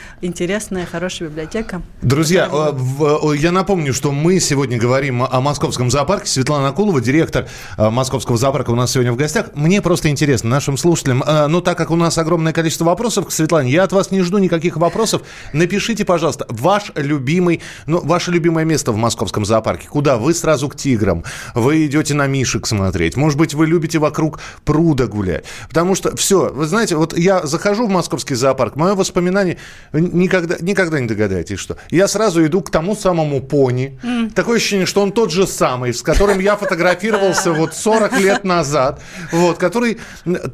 интересная, 0.70 0.86
хорошая 0.86 1.30
библиотека. 1.30 1.82
Друзья, 2.02 2.48
в- 2.48 3.32
э, 3.34 3.38
я 3.38 3.52
напомню, 3.52 3.92
что 3.94 4.12
мы 4.12 4.40
сегодня 4.40 4.78
говорим 4.78 5.24
о 5.24 5.42
московском 5.42 5.90
зоопарке. 5.90 6.28
Светлана 6.28 6.68
Акулова, 6.70 7.02
директор 7.02 7.48
э, 7.78 7.90
московского 7.90 8.38
зоопарка, 8.38 8.70
у 8.70 8.76
нас 8.76 8.92
сегодня 8.92 9.12
в 9.12 9.16
гостях. 9.16 9.48
Мне 9.56 9.82
просто 9.82 10.10
интересно, 10.10 10.50
нашим 10.50 10.78
слушателям, 10.78 11.24
ну 11.50 11.62
так 11.62 11.78
как 11.78 11.90
у 11.92 11.96
нас 11.96 12.18
огромное 12.18 12.54
количество 12.54 12.86
вопросов 12.86 13.28
к 13.28 13.32
Светлане, 13.32 13.72
я 13.72 13.84
от 13.84 13.92
вас 13.92 14.12
не 14.12 14.22
жду 14.22 14.38
никаких 14.38 14.78
вопросов. 14.78 15.24
Напишите, 15.54 16.06
пожалуйста, 16.06 16.46
ваш 16.50 16.92
любимый, 16.96 17.62
ну, 17.88 18.00
ваше 18.02 18.32
любимое 18.32 18.64
место 18.66 18.92
в 18.92 18.98
московском 18.98 19.46
зоопарке. 19.46 19.88
Куда? 19.88 20.18
Вы 20.18 20.34
сразу 20.34 20.70
к 20.70 20.76
тиграм, 20.76 21.24
вы 21.56 21.86
идете 21.88 22.14
на 22.14 22.28
мишек 22.28 22.68
смотреть. 22.68 23.16
Может 23.18 23.40
быть, 23.40 23.54
вы 23.56 23.66
любите 23.66 23.98
вокруг 23.98 24.40
пруда 24.66 25.08
гулять. 25.08 25.46
Потому 25.68 25.96
что 25.96 26.16
все, 26.16 26.52
вы 26.54 26.66
знаете, 26.68 26.96
вот 26.96 27.18
я 27.18 27.46
захожу 27.48 27.88
в 27.88 27.90
московский 27.90 28.36
зоопарк, 28.36 28.76
мое 28.76 28.94
воспоминание 28.94 29.58
никогда, 29.94 30.58
никогда 30.60 31.00
не 31.00 31.08
догадаетесь, 31.08 31.60
что 31.60 31.78
я 31.90 32.08
сразу 32.08 32.46
иду 32.46 32.62
к 32.62 32.70
тому 32.70 32.96
самому 32.96 33.42
пони. 33.42 34.00
Такое 34.36 34.58
ощущение, 34.58 34.86
что 34.86 35.02
он 35.02 35.12
тот 35.12 35.32
же 35.32 35.48
самый, 35.48 35.94
с 35.94 36.02
которым 36.02 36.40
я 36.40 36.56
фотографировался 36.56 37.52
вот 37.60 37.74
40 37.74 38.20
лет 38.20 38.44
назад, 38.44 39.02
вот, 39.32 39.58
который 39.58 40.00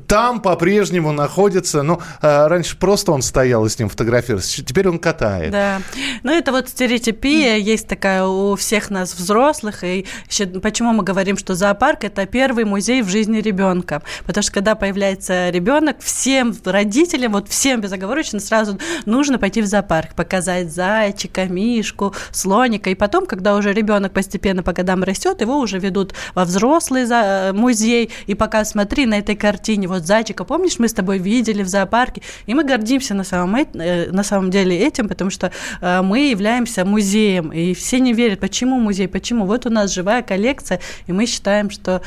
там 0.07 0.41
по-прежнему 0.41 1.11
находится. 1.11 1.83
Ну, 1.83 2.01
а, 2.21 2.47
раньше 2.47 2.77
просто 2.77 3.11
он 3.11 3.21
стоял 3.21 3.65
и 3.65 3.69
с 3.69 3.79
ним 3.79 3.89
фотографировался, 3.89 4.63
теперь 4.63 4.87
он 4.87 4.99
катает. 4.99 5.51
Да. 5.51 5.81
Ну, 6.23 6.31
это 6.31 6.51
вот 6.51 6.69
стереотипия 6.69 7.57
есть 7.57 7.87
такая 7.87 8.25
у 8.25 8.55
всех 8.55 8.89
нас 8.89 9.13
взрослых. 9.15 9.83
И 9.83 10.05
ещё 10.29 10.47
почему 10.59 10.93
мы 10.93 11.03
говорим, 11.03 11.37
что 11.37 11.55
зоопарк– 11.55 12.03
это 12.03 12.25
первый 12.25 12.65
музей 12.65 13.01
в 13.01 13.09
жизни 13.09 13.39
ребенка? 13.39 14.01
Потому 14.25 14.43
что 14.43 14.51
когда 14.51 14.75
появляется 14.75 15.49
ребенок, 15.49 15.97
всем 16.01 16.55
родителям, 16.63 17.33
вот 17.33 17.49
всем 17.49 17.81
безоговорочно 17.81 18.39
сразу 18.39 18.79
нужно 19.05 19.39
пойти 19.39 19.61
в 19.61 19.65
зоопарк, 19.65 19.94
показать 20.15 20.71
зайчика, 20.71 21.45
мишку, 21.45 22.13
слоника. 22.31 22.89
И 22.89 22.95
потом, 22.95 23.25
когда 23.25 23.55
уже 23.55 23.73
ребенок 23.73 24.13
постепенно 24.13 24.63
по 24.63 24.73
годам 24.73 25.03
растет, 25.03 25.41
его 25.41 25.57
уже 25.57 25.79
ведут 25.79 26.13
во 26.33 26.45
взрослый 26.45 27.05
за- 27.05 27.51
музей. 27.53 28.11
И 28.27 28.35
пока 28.35 28.65
смотри 28.65 29.05
на 29.05 29.19
этой 29.19 29.35
картине, 29.35 29.87
вот 29.87 30.05
зайчика, 30.05 30.43
помнишь, 30.43 30.79
мы 30.79 30.87
с 30.87 30.93
тобой 30.93 31.17
видели 31.19 31.63
в 31.63 31.67
зоопарке? 31.67 32.21
И 32.45 32.53
мы 32.53 32.63
гордимся 32.63 33.13
на 33.13 33.23
самом, 33.23 33.55
э, 33.55 34.11
на 34.11 34.23
самом 34.23 34.51
деле 34.51 34.77
этим, 34.77 35.07
потому 35.07 35.29
что 35.29 35.51
э, 35.81 36.01
мы 36.01 36.29
являемся 36.29 36.85
музеем. 36.85 37.51
И 37.51 37.73
все 37.73 37.99
не 37.99 38.13
верят, 38.13 38.39
почему 38.39 38.79
музей, 38.79 39.07
почему? 39.07 39.45
Вот 39.45 39.65
у 39.65 39.69
нас 39.69 39.93
живая 39.93 40.21
коллекция, 40.21 40.79
и 41.07 41.11
мы 41.11 41.25
считаем, 41.25 41.69
что 41.69 42.01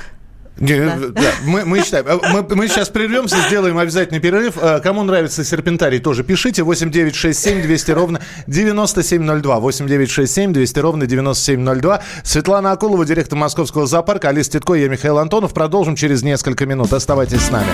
да. 0.61 0.99
Да, 1.11 1.31
мы, 1.45 1.65
мы 1.65 1.83
считаем. 1.83 2.07
Э, 2.07 2.19
мы, 2.33 2.43
мы 2.57 2.69
сейчас 2.69 2.89
прервемся, 2.89 3.37
сделаем 3.49 3.79
обязательный 3.79 4.21
перерыв. 4.21 4.55
Э, 4.61 4.81
кому 4.81 5.05
нравится 5.05 5.45
серпентарий, 5.45 6.01
тоже 6.01 6.25
пишите. 6.25 6.63
8967 6.63 7.63
200 7.63 7.91
ровно 7.93 8.21
9702. 8.47 9.61
8967 9.61 10.53
200 10.53 10.79
ровно 10.81 11.07
9702. 11.07 12.03
Светлана 12.25 12.73
Акулова, 12.73 13.05
директор 13.05 13.39
Московского 13.39 13.87
зоопарка. 13.87 14.31
Алис 14.31 14.49
Титко, 14.49 14.75
я 14.75 14.89
Михаил 14.89 15.19
Антонов. 15.19 15.55
Продолжим 15.55 15.97
через 15.97 16.23
несколько 16.23 16.67
минут. 16.67 16.93
Оставайтесь 16.93 17.43
с 17.43 17.51
нами. 17.51 17.71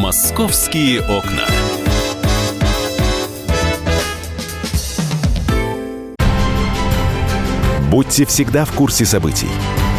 Московские 0.00 1.00
окна. 1.02 1.46
Будьте 7.90 8.24
всегда 8.24 8.64
в 8.64 8.72
курсе 8.72 9.04
событий. 9.04 9.48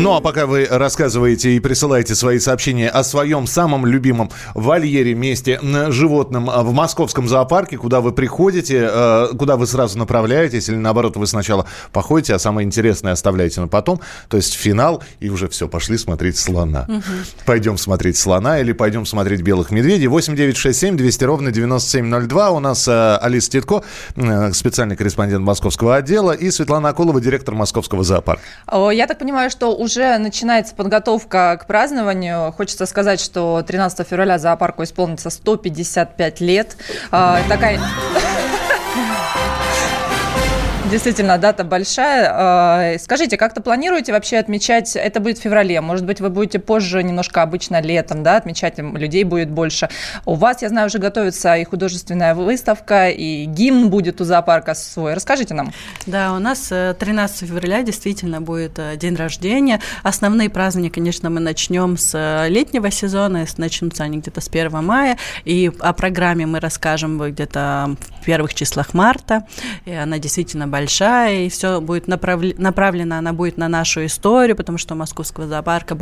Ну 0.00 0.14
а 0.14 0.22
пока 0.22 0.46
вы 0.46 0.66
рассказываете 0.70 1.56
и 1.56 1.60
присылаете 1.60 2.14
свои 2.14 2.38
сообщения 2.38 2.88
о 2.88 3.04
своем 3.04 3.46
самом 3.46 3.84
любимом 3.84 4.30
вольере, 4.54 5.12
месте 5.12 5.60
животным 5.90 6.48
а, 6.48 6.62
в 6.62 6.72
московском 6.72 7.28
зоопарке, 7.28 7.76
куда 7.76 8.00
вы 8.00 8.12
приходите, 8.12 8.88
э, 8.90 9.26
куда 9.38 9.56
вы 9.58 9.66
сразу 9.66 9.98
направляетесь, 9.98 10.70
или 10.70 10.76
наоборот 10.76 11.18
вы 11.18 11.26
сначала 11.26 11.66
походите, 11.92 12.32
а 12.34 12.38
самое 12.38 12.66
интересное 12.66 13.12
оставляете 13.12 13.60
на 13.60 13.68
потом, 13.68 14.00
то 14.30 14.38
есть 14.38 14.54
финал, 14.54 15.02
и 15.20 15.28
уже 15.28 15.48
все, 15.48 15.68
пошли 15.68 15.98
смотреть 15.98 16.38
слона. 16.38 16.86
Угу. 16.88 17.02
Пойдем 17.44 17.76
смотреть 17.76 18.16
слона 18.16 18.58
или 18.58 18.72
пойдем 18.72 19.04
смотреть 19.04 19.42
белых 19.42 19.70
медведей. 19.70 20.06
8 20.06 20.34
9 20.34 20.56
6 20.56 20.78
7 20.78 20.96
200 20.96 21.24
ровно 21.24 21.52
9702. 21.52 22.50
У 22.52 22.60
нас 22.60 22.88
э, 22.88 23.16
Алиса 23.16 23.50
Титко, 23.50 23.82
специальный 24.54 24.96
корреспондент 24.96 25.44
московского 25.44 25.96
отдела, 25.96 26.32
и 26.32 26.50
Светлана 26.50 26.88
Акулова, 26.88 27.20
директор 27.20 27.54
московского 27.54 28.02
зоопарка. 28.02 28.42
Я 28.92 29.06
так 29.06 29.18
понимаю, 29.18 29.50
что 29.50 29.76
уже 29.76 29.89
уже 29.90 30.18
начинается 30.18 30.72
подготовка 30.74 31.58
к 31.60 31.66
празднованию. 31.66 32.52
Хочется 32.52 32.86
сказать, 32.86 33.20
что 33.20 33.62
13 33.66 34.06
февраля 34.06 34.38
зоопарку 34.38 34.84
исполнится 34.84 35.30
155 35.30 36.40
лет. 36.40 36.76
А, 37.10 37.40
такая... 37.48 37.80
Действительно, 40.90 41.38
дата 41.38 41.62
большая. 41.62 42.28
А, 42.32 42.98
скажите, 42.98 43.36
как-то 43.36 43.60
планируете 43.60 44.10
вообще 44.10 44.38
отмечать, 44.38 44.96
это 44.96 45.20
будет 45.20 45.38
в 45.38 45.40
феврале, 45.40 45.80
может 45.80 46.04
быть, 46.04 46.20
вы 46.20 46.30
будете 46.30 46.58
позже, 46.58 47.00
немножко 47.04 47.42
обычно 47.42 47.80
летом, 47.80 48.24
да, 48.24 48.36
отмечать, 48.36 48.78
людей 48.78 49.22
будет 49.22 49.50
больше. 49.50 49.88
У 50.26 50.34
вас, 50.34 50.62
я 50.62 50.68
знаю, 50.68 50.88
уже 50.88 50.98
готовится 50.98 51.54
и 51.54 51.62
художественная 51.64 52.34
выставка, 52.34 53.08
и 53.08 53.44
гимн 53.44 53.88
будет 53.88 54.20
у 54.20 54.24
зоопарка 54.24 54.74
свой. 54.74 55.14
Расскажите 55.14 55.54
нам. 55.54 55.72
Да, 56.06 56.34
у 56.34 56.40
нас 56.40 56.72
13 56.72 57.42
э, 57.42 57.46
февраля 57.46 57.84
действительно 57.84 58.40
будет 58.40 58.80
э, 58.80 58.96
день 58.96 59.14
рождения. 59.14 59.80
Основные 60.02 60.50
праздники, 60.50 60.94
конечно, 60.94 61.30
мы 61.30 61.38
начнем 61.38 61.96
с 61.98 62.18
э, 62.18 62.48
летнего 62.48 62.90
сезона, 62.90 63.46
начнутся 63.58 64.02
они 64.02 64.18
где-то 64.18 64.40
с 64.40 64.48
1 64.48 64.84
мая, 64.84 65.18
и 65.44 65.70
о 65.78 65.92
программе 65.92 66.46
мы 66.46 66.58
расскажем 66.58 67.16
где-то 67.20 67.94
в 68.20 68.24
первых 68.24 68.54
числах 68.54 68.92
марта, 68.92 69.46
и 69.84 69.92
она 69.92 70.18
действительно 70.18 70.66
большая 70.66 70.79
большая, 70.80 71.46
и 71.46 71.48
все 71.48 71.80
будет 71.80 72.08
направ... 72.08 72.40
направлено, 72.58 73.18
она 73.18 73.32
будет 73.32 73.58
на 73.58 73.68
нашу 73.68 74.06
историю, 74.06 74.56
потому 74.56 74.78
что 74.78 74.94
у 74.94 74.96
Московского 74.96 75.46
зоопарка 75.46 75.96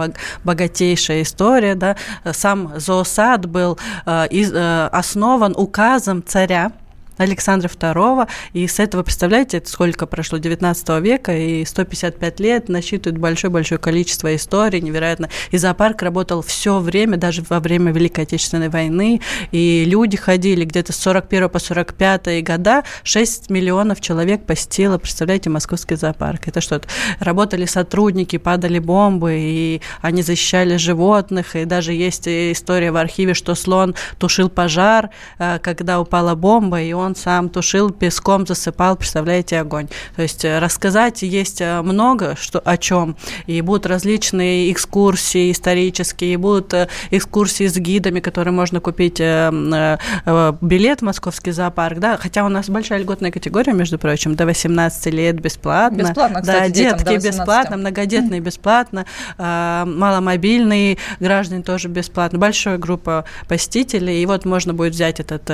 богатейшая 0.44 1.23
история, 1.23 1.75
да. 1.75 1.97
Сам 2.32 2.73
зоосад 2.76 3.47
был 3.47 3.78
э, 4.06 4.28
из, 4.30 4.52
э, 4.52 4.88
основан 4.92 5.54
указом 5.56 6.23
царя 6.25 6.73
Александра 7.18 7.68
II. 7.68 8.28
И 8.52 8.66
с 8.66 8.78
этого, 8.78 9.02
представляете, 9.02 9.58
это 9.58 9.68
сколько 9.68 10.06
прошло, 10.06 10.38
19 10.38 10.88
века, 11.02 11.37
и 11.37 11.64
155 11.64 12.40
лет 12.40 12.68
насчитывает 12.68 13.20
большое-большое 13.20 13.78
количество 13.78 14.34
историй, 14.34 14.80
невероятно. 14.80 15.28
И 15.50 15.58
зоопарк 15.58 16.02
работал 16.02 16.42
все 16.42 16.78
время, 16.78 17.16
даже 17.16 17.42
во 17.48 17.60
время 17.60 17.92
Великой 17.92 18.25
Отечественной 18.25 18.68
войны, 18.68 19.20
и 19.52 19.84
люди 19.87 20.16
ходили 20.16 20.64
где-то 20.64 20.92
с 20.92 20.96
41 20.96 21.48
по 21.48 21.58
45 21.58 22.42
года, 22.44 22.84
6 23.02 23.50
миллионов 23.50 24.00
человек 24.00 24.44
посетило, 24.44 24.98
представляете, 24.98 25.50
московский 25.50 25.96
зоопарк. 25.96 26.48
Это 26.48 26.60
что-то. 26.60 26.88
Работали 27.20 27.64
сотрудники, 27.66 28.38
падали 28.38 28.78
бомбы, 28.78 29.37
и 29.38 29.80
они 30.00 30.22
защищали 30.22 30.76
животных, 30.76 31.56
и 31.56 31.64
даже 31.64 31.92
есть 31.92 32.28
история 32.28 32.92
в 32.92 32.96
архиве, 32.96 33.34
что 33.34 33.54
слон 33.54 33.94
тушил 34.18 34.48
пожар, 34.48 35.10
э, 35.38 35.58
когда 35.60 36.00
упала 36.00 36.34
бомба, 36.34 36.80
и 36.80 36.92
он 36.92 37.08
он 37.09 37.17
сам 37.17 37.49
тушил, 37.49 37.91
песком 37.91 38.47
засыпал, 38.47 38.97
представляете, 38.97 39.59
огонь. 39.59 39.88
То 40.15 40.23
есть 40.23 40.45
э, 40.45 40.59
рассказать 40.59 41.23
есть 41.23 41.61
э, 41.62 41.81
много 41.81 42.37
что, 42.37 42.59
о 42.59 42.77
чем. 42.77 43.17
И 43.47 43.62
будут 43.62 43.87
различные 43.87 44.71
экскурсии 44.71 45.50
исторические, 45.50 46.35
и 46.35 46.37
будут 46.37 46.75
э, 46.75 46.88
экскурсии 47.11 47.67
с 47.67 47.77
гидами, 47.77 48.21
которые 48.21 48.53
можно 48.53 48.81
купить 48.81 49.19
билет 49.19 51.00
в 51.00 51.03
Московский 51.03 51.53
зоопарк, 51.53 51.99
да, 51.99 52.17
хотя 52.19 52.45
у 52.45 52.49
нас 52.49 52.69
большая 52.69 53.00
льготная 53.00 53.31
категория, 53.31 53.73
между 53.73 53.99
прочим, 53.99 54.35
до 54.35 54.45
18 54.45 55.07
лет 55.15 55.41
бесплатно. 55.41 56.03
Бесплатно, 56.03 56.43
кстати, 56.43 56.59
да, 56.59 56.69
детки 56.69 57.27
бесплатно, 57.27 57.77
многодетные 57.77 58.41
бесплатно, 58.41 59.07
маломобильные 59.38 60.99
граждане 61.21 61.62
тоже 61.62 61.88
бесплатно, 61.88 62.38
большая 62.38 62.77
группа 62.79 63.25
посетителей, 63.49 64.23
и 64.23 64.27
вот 64.27 64.45
можно 64.45 64.75
будет 64.75 64.93
взять 64.93 65.21
этот 65.21 65.50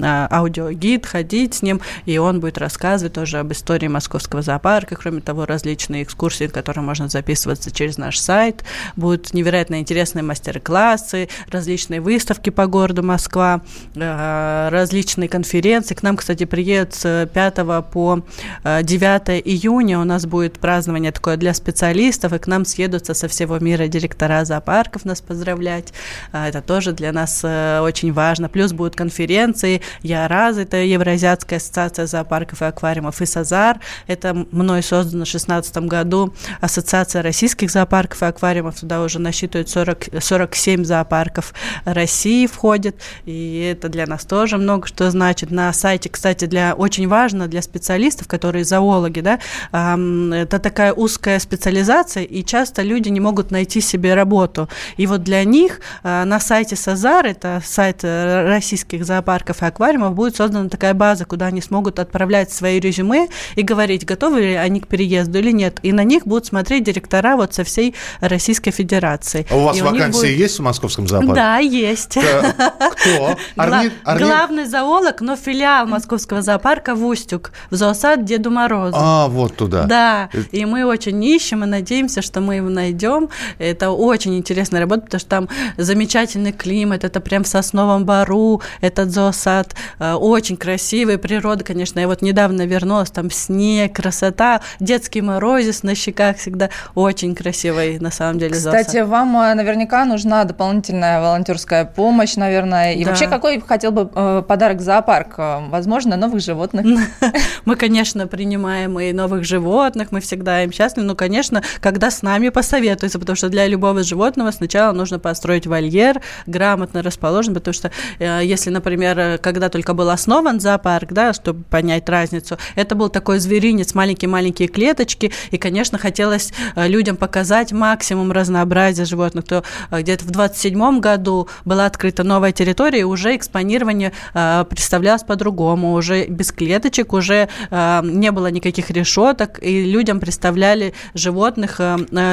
аудиогид, 0.00 0.97
будет 0.98 1.06
ходить 1.06 1.54
с 1.54 1.62
ним, 1.62 1.80
и 2.06 2.18
он 2.18 2.40
будет 2.40 2.58
рассказывать 2.58 3.12
тоже 3.12 3.38
об 3.38 3.52
истории 3.52 3.88
московского 3.88 4.42
зоопарка. 4.42 4.96
Кроме 4.96 5.20
того, 5.20 5.46
различные 5.46 6.02
экскурсии, 6.02 6.48
которые 6.48 6.82
можно 6.82 7.08
записываться 7.08 7.70
через 7.70 7.98
наш 7.98 8.18
сайт. 8.18 8.64
Будут 8.96 9.32
невероятно 9.32 9.78
интересные 9.78 10.22
мастер-классы, 10.22 11.28
различные 11.50 12.00
выставки 12.00 12.50
по 12.50 12.66
городу 12.66 13.02
Москва, 13.02 13.60
э, 13.94 14.68
различные 14.70 15.28
конференции. 15.28 15.94
К 15.94 16.02
нам, 16.02 16.16
кстати, 16.16 16.44
приедут 16.44 16.94
с 16.94 17.28
5 17.32 17.54
по 17.92 18.20
9 18.64 19.28
э, 19.28 19.40
июня. 19.44 20.00
У 20.00 20.04
нас 20.04 20.26
будет 20.26 20.58
празднование 20.58 21.12
такое 21.12 21.36
для 21.36 21.54
специалистов, 21.54 22.32
и 22.32 22.38
к 22.38 22.46
нам 22.48 22.64
съедутся 22.64 23.14
со 23.14 23.28
всего 23.28 23.58
мира 23.58 23.86
директора 23.86 24.44
зоопарков 24.44 25.04
нас 25.04 25.20
поздравлять. 25.20 25.92
Э, 26.32 26.46
это 26.48 26.60
тоже 26.60 26.92
для 26.92 27.12
нас 27.12 27.44
очень 27.44 28.12
важно. 28.12 28.48
Плюс 28.48 28.72
будут 28.72 28.96
конференции. 28.96 29.80
Я 30.02 30.26
раз 30.26 30.56
это 30.56 30.87
Евразиатская 30.88 31.56
ассоциация 31.56 32.06
зоопарков 32.06 32.62
и 32.62 32.64
аквариумов, 32.64 33.20
и 33.20 33.26
САЗАР. 33.26 33.80
Это 34.06 34.34
мной 34.34 34.82
создано 34.82 35.24
в 35.24 35.28
2016 35.28 35.76
году 35.78 36.34
Ассоциация 36.60 37.22
российских 37.22 37.70
зоопарков 37.70 38.22
и 38.22 38.26
аквариумов. 38.26 38.80
Туда 38.80 39.02
уже 39.02 39.18
насчитывают 39.18 39.68
40, 39.68 40.22
47 40.22 40.84
зоопарков 40.84 41.54
России 41.84 42.46
входит. 42.46 42.96
И 43.24 43.70
это 43.72 43.88
для 43.88 44.06
нас 44.06 44.24
тоже 44.24 44.58
много 44.58 44.86
что 44.86 45.10
значит. 45.10 45.50
На 45.50 45.72
сайте, 45.72 46.08
кстати, 46.08 46.46
для 46.46 46.74
очень 46.74 47.08
важно 47.08 47.46
для 47.46 47.62
специалистов, 47.62 48.26
которые 48.26 48.64
зоологи, 48.64 49.20
да, 49.20 49.38
это 49.72 50.58
такая 50.58 50.92
узкая 50.92 51.38
специализация, 51.38 52.24
и 52.24 52.42
часто 52.44 52.82
люди 52.82 53.08
не 53.08 53.20
могут 53.20 53.50
найти 53.50 53.80
себе 53.80 54.14
работу. 54.14 54.68
И 54.96 55.06
вот 55.06 55.22
для 55.22 55.44
них 55.44 55.80
а, 56.02 56.24
на 56.24 56.40
сайте 56.40 56.76
САЗАР, 56.76 57.26
это 57.26 57.62
сайт 57.64 58.00
э, 58.02 58.46
российских 58.48 59.04
зоопарков 59.04 59.62
и 59.62 59.66
аквариумов, 59.66 60.14
будет 60.14 60.36
создана 60.36 60.68
такая 60.78 60.94
база, 60.94 61.24
куда 61.24 61.46
они 61.46 61.60
смогут 61.60 61.98
отправлять 61.98 62.52
свои 62.52 62.78
резюме 62.78 63.28
и 63.56 63.62
говорить, 63.62 64.06
готовы 64.06 64.40
ли 64.40 64.54
они 64.54 64.80
к 64.80 64.86
переезду 64.86 65.40
или 65.40 65.50
нет. 65.50 65.80
И 65.82 65.92
на 65.92 66.04
них 66.04 66.24
будут 66.24 66.46
смотреть 66.46 66.84
директора 66.84 67.36
вот 67.36 67.52
со 67.52 67.64
всей 67.64 67.96
Российской 68.20 68.70
Федерации. 68.70 69.44
А 69.50 69.56
у 69.56 69.64
вас 69.64 69.76
и 69.76 69.82
вакансии 69.82 70.20
будет... 70.20 70.38
есть 70.38 70.58
в 70.60 70.62
московском 70.62 71.08
зоопарке? 71.08 71.34
Да, 71.34 71.58
есть. 71.58 72.16
Кто? 72.16 73.36
Арни... 73.56 73.90
Арни... 74.04 74.24
Главный 74.24 74.66
зоолог, 74.66 75.20
но 75.20 75.34
филиал 75.34 75.86
московского 75.86 76.42
зоопарка 76.42 76.94
в 76.94 77.04
Устюг, 77.04 77.50
в 77.70 77.74
зоосад 77.74 78.24
Деду 78.24 78.52
Морозу. 78.52 78.96
А, 78.96 79.26
вот 79.26 79.56
туда. 79.56 79.82
Да, 79.84 80.30
э, 80.32 80.42
и 80.52 80.64
мы 80.64 80.84
очень 80.84 81.22
ищем 81.24 81.64
и 81.64 81.66
надеемся, 81.66 82.22
что 82.22 82.40
мы 82.40 82.56
его 82.56 82.68
найдем. 82.68 83.30
Это 83.58 83.90
очень 83.90 84.36
интересная 84.36 84.80
работа, 84.80 85.02
потому 85.02 85.20
что 85.20 85.28
там 85.28 85.48
замечательный 85.76 86.52
климат, 86.52 87.02
это 87.02 87.18
прям 87.18 87.42
в 87.42 87.48
Сосновом 87.48 88.04
Бару, 88.04 88.62
этот 88.80 89.10
зоосад, 89.10 89.74
э, 89.98 90.12
очень 90.12 90.56
красивая 90.58 91.18
природа, 91.18 91.64
конечно. 91.64 92.00
Я 92.00 92.06
вот 92.06 92.22
недавно 92.22 92.66
вернулась, 92.66 93.10
там 93.10 93.30
снег, 93.30 93.94
красота, 93.94 94.60
детский 94.80 95.22
морозец 95.22 95.82
на 95.82 95.94
щеках 95.94 96.36
всегда 96.36 96.70
очень 96.94 97.34
красивый, 97.34 97.98
на 97.98 98.10
самом 98.10 98.38
деле, 98.38 98.54
Кстати, 98.54 98.92
зоосад. 98.92 99.08
вам 99.08 99.36
э, 99.36 99.54
наверняка 99.54 100.04
нужна 100.04 100.44
дополнительная 100.44 101.20
волонтерская 101.20 101.84
помощь, 101.84 102.36
наверное. 102.36 102.94
И 102.94 103.04
да. 103.04 103.10
вообще, 103.10 103.28
какой 103.28 103.60
хотел 103.60 103.92
бы 103.92 104.10
э, 104.14 104.42
подарок 104.46 104.80
зоопарк? 104.80 105.34
Э, 105.38 105.60
возможно, 105.68 106.16
новых 106.16 106.40
животных? 106.40 106.86
Мы, 107.64 107.76
конечно, 107.76 108.26
принимаем 108.26 108.98
и 108.98 109.12
новых 109.12 109.44
животных, 109.44 110.10
мы 110.10 110.20
всегда 110.20 110.64
им 110.64 110.72
счастливы, 110.72 111.06
но, 111.06 111.14
конечно, 111.14 111.62
когда 111.80 112.10
с 112.10 112.22
нами 112.22 112.48
посоветуются, 112.48 113.18
потому 113.18 113.36
что 113.36 113.48
для 113.48 113.66
любого 113.66 114.02
животного 114.02 114.50
сначала 114.50 114.92
нужно 114.92 115.18
построить 115.18 115.66
вольер, 115.66 116.20
грамотно 116.46 117.02
расположен, 117.02 117.54
потому 117.54 117.74
что 117.74 117.90
если, 118.18 118.70
например, 118.70 119.38
когда 119.38 119.68
только 119.68 119.94
был 119.94 120.10
основан 120.10 120.47
организован 120.48 120.60
зоопарк, 120.60 121.12
да, 121.12 121.32
чтобы 121.32 121.62
понять 121.64 122.08
разницу. 122.08 122.58
Это 122.74 122.94
был 122.94 123.08
такой 123.08 123.38
зверинец, 123.38 123.94
маленькие-маленькие 123.94 124.68
клеточки, 124.68 125.32
и, 125.50 125.58
конечно, 125.58 125.98
хотелось 125.98 126.52
э, 126.74 126.88
людям 126.88 127.16
показать 127.16 127.72
максимум 127.72 128.32
разнообразия 128.32 129.04
животных. 129.04 129.44
То 129.44 129.64
э, 129.90 130.00
где-то 130.00 130.24
в 130.24 130.30
27 130.30 131.00
году 131.00 131.48
была 131.64 131.86
открыта 131.86 132.24
новая 132.24 132.52
территория, 132.52 133.00
и 133.00 133.04
уже 133.04 133.36
экспонирование 133.36 134.12
э, 134.34 134.64
представлялось 134.68 135.22
по-другому, 135.22 135.94
уже 135.94 136.26
без 136.26 136.52
клеточек, 136.52 137.12
уже 137.12 137.48
не 137.70 138.30
было 138.32 138.50
никаких 138.50 138.90
решеток, 138.90 139.62
и 139.62 139.84
людям 139.84 140.20
представляли 140.20 140.94
животных 141.14 141.80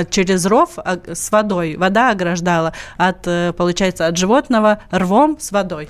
через 0.09 0.45
ров 0.45 0.71
а, 0.77 0.99
с 1.13 1.31
водой. 1.31 1.75
Вода 1.77 2.11
ограждала 2.11 2.73
от, 2.97 3.27
получается, 3.55 4.07
от 4.07 4.17
животного 4.17 4.79
рвом 4.91 5.37
с 5.39 5.51
водой. 5.51 5.89